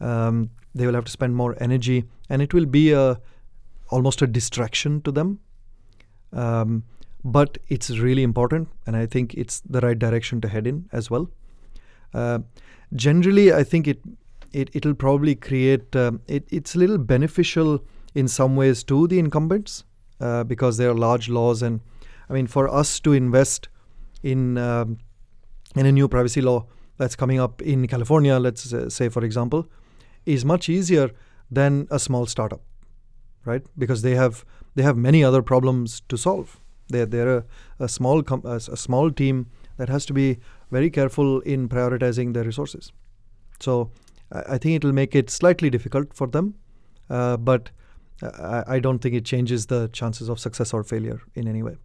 [0.00, 3.20] Um, they will have to spend more energy, and it will be a
[3.90, 5.40] almost a distraction to them.
[6.32, 6.84] Um,
[7.24, 11.10] but it's really important, and I think it's the right direction to head in as
[11.10, 11.28] well.
[12.14, 12.38] Uh,
[12.94, 14.00] generally, I think it
[14.52, 19.18] it it'll probably create um, it, it's a little beneficial in some ways to the
[19.18, 19.84] incumbents
[20.20, 21.80] uh, because there are large laws, and
[22.30, 23.68] I mean for us to invest
[24.22, 24.98] in um,
[25.76, 26.66] in a new privacy law
[26.96, 29.66] that's coming up in California, let's uh, say for example,
[30.24, 31.10] is much easier
[31.50, 32.62] than a small startup
[33.44, 33.62] right?
[33.78, 36.60] Because they have they have many other problems to solve.
[36.88, 37.44] They're they're a,
[37.78, 40.38] a small com- a, a small team that has to be
[40.70, 42.92] very careful in prioritizing their resources.
[43.60, 43.90] So
[44.32, 46.54] I, I think it'll make it slightly difficult for them,
[47.08, 47.70] uh, but
[48.22, 51.76] I, I don't think it changes the chances of success or failure in any way.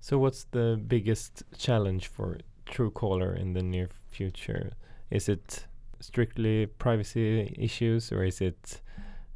[0.00, 4.72] So, what's the biggest challenge for Truecaller in the near future?
[5.10, 5.66] Is it
[6.00, 8.80] strictly privacy issues, or is it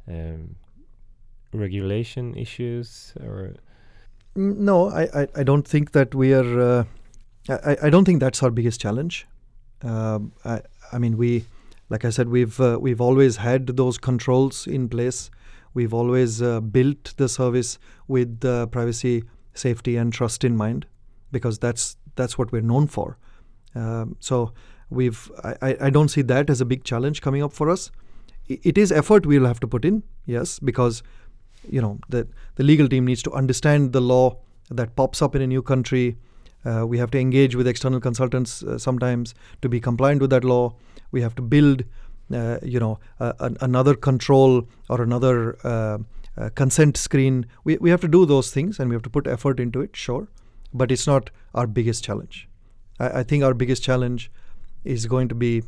[0.07, 0.55] um,
[1.53, 3.55] regulation issues, or
[4.35, 6.59] Mm, No, I, I, I don't think that we are.
[6.59, 6.83] Uh,
[7.49, 9.27] I, I don't think that's our biggest challenge.
[9.83, 10.61] Um, I,
[10.91, 11.45] I mean, we,
[11.89, 15.29] like I said, we've uh, we've always had those controls in place.
[15.75, 19.23] We've always uh, built the service with uh, privacy,
[19.53, 20.85] safety, and trust in mind,
[21.31, 23.17] because that's that's what we're known for.
[23.75, 24.53] Um, so
[24.89, 25.31] we've.
[25.43, 27.91] I, I don't see that as a big challenge coming up for us.
[28.47, 31.03] It is effort we'll have to put in, yes, because
[31.69, 34.37] you know the the legal team needs to understand the law
[34.69, 36.17] that pops up in a new country.
[36.65, 40.43] Uh, we have to engage with external consultants uh, sometimes to be compliant with that
[40.43, 40.73] law.
[41.11, 41.83] We have to build,
[42.33, 45.57] uh, you know, uh, an, another control or another
[46.37, 47.45] uh, consent screen.
[47.63, 49.95] We we have to do those things and we have to put effort into it,
[49.95, 50.27] sure,
[50.73, 52.47] but it's not our biggest challenge.
[52.99, 54.31] I, I think our biggest challenge
[54.83, 55.63] is going to be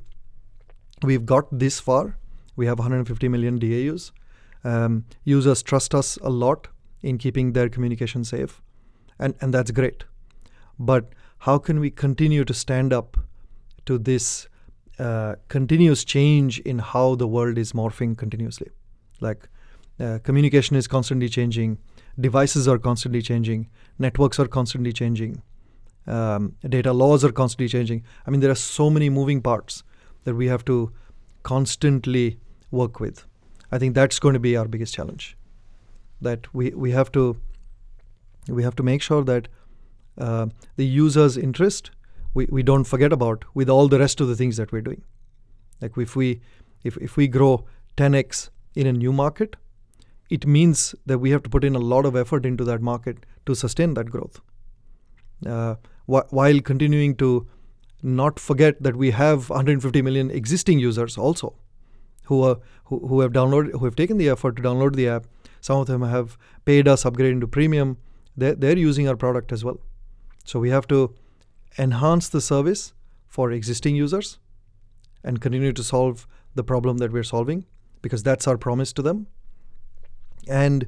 [1.03, 2.17] we've got this far.
[2.55, 4.11] We have 150 million DAUs.
[4.63, 6.67] Um, users trust us a lot
[7.03, 8.61] in keeping their communication safe,
[9.19, 10.05] and, and that's great.
[10.79, 11.09] But
[11.39, 13.17] how can we continue to stand up
[13.85, 14.47] to this
[14.97, 18.69] uh, continuous change in how the world is morphing continuously?
[19.21, 19.47] Like
[19.99, 21.77] uh, communication is constantly changing,
[22.19, 23.69] devices are constantly changing,
[23.99, 25.41] networks are constantly changing,
[26.07, 28.03] um, data laws are constantly changing.
[28.27, 29.83] I mean, there are so many moving parts
[30.23, 30.91] that we have to
[31.43, 32.39] constantly
[32.71, 33.25] work with.
[33.71, 35.37] I think that's going to be our biggest challenge.
[36.21, 37.37] That we, we have to
[38.47, 39.47] we have to make sure that
[40.17, 41.89] uh, the user's interest
[42.35, 45.03] we, we don't forget about with all the rest of the things that we're doing.
[45.81, 46.41] Like if we
[46.83, 47.65] if, if we grow
[47.97, 49.55] 10x in a new market,
[50.29, 53.25] it means that we have to put in a lot of effort into that market
[53.45, 54.41] to sustain that growth.
[55.45, 57.47] Uh, wh- while continuing to
[58.01, 61.55] not forget that we have 150 million existing users also
[62.25, 65.25] who are who, who have downloaded who have taken the effort to download the app.
[65.61, 67.97] Some of them have paid us upgrading to premium.
[68.37, 69.79] They're, they're using our product as well.
[70.43, 71.15] So we have to
[71.79, 72.93] enhance the service
[73.27, 74.37] for existing users
[75.23, 77.65] and continue to solve the problem that we're solving
[78.01, 79.27] because that's our promise to them
[80.47, 80.87] and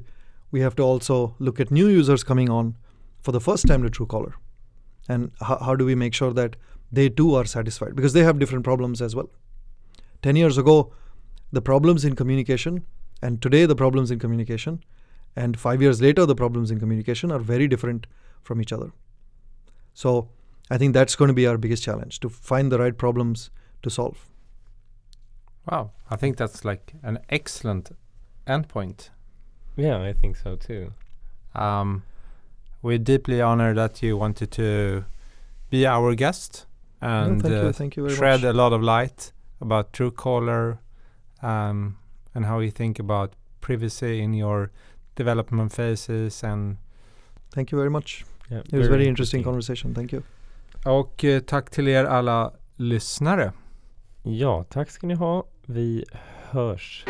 [0.50, 2.76] we have to also look at new users coming on
[3.18, 4.34] for the first time to truecaller
[5.08, 6.56] and how, how do we make sure that
[6.90, 7.94] they too are satisfied?
[7.94, 9.30] Because they have different problems as well.
[10.22, 10.92] 10 years ago
[11.52, 12.84] the problems in communication
[13.22, 14.82] and today the problems in communication
[15.36, 18.06] and 5 years later the problems in communication are very different
[18.42, 18.90] from each other.
[19.94, 20.30] So
[20.70, 23.50] i think that's going to be our biggest challenge to find the right problems
[23.82, 24.26] to solve.
[25.70, 27.90] Wow, I think that's like an excellent
[28.46, 29.10] endpoint.
[29.78, 30.92] Yeah, I think so too.
[31.54, 32.02] Um,
[32.82, 35.04] we're deeply honored that you wanted to
[35.70, 36.66] be our guest
[37.02, 39.92] No, and thank uh, you thank you very shed much a lot of light about
[39.92, 40.78] Truecaller
[41.42, 41.96] um,
[42.34, 44.70] and how you think about privacy in your
[45.16, 46.76] development phases and
[47.54, 50.22] thank you very much Yeah, it was very interesting conversation thank you
[50.84, 53.52] och eh, tack till er alla lyssnare.
[54.22, 55.44] Ja, tack ska ni ha.
[55.66, 56.04] Vi
[56.50, 57.04] hörs.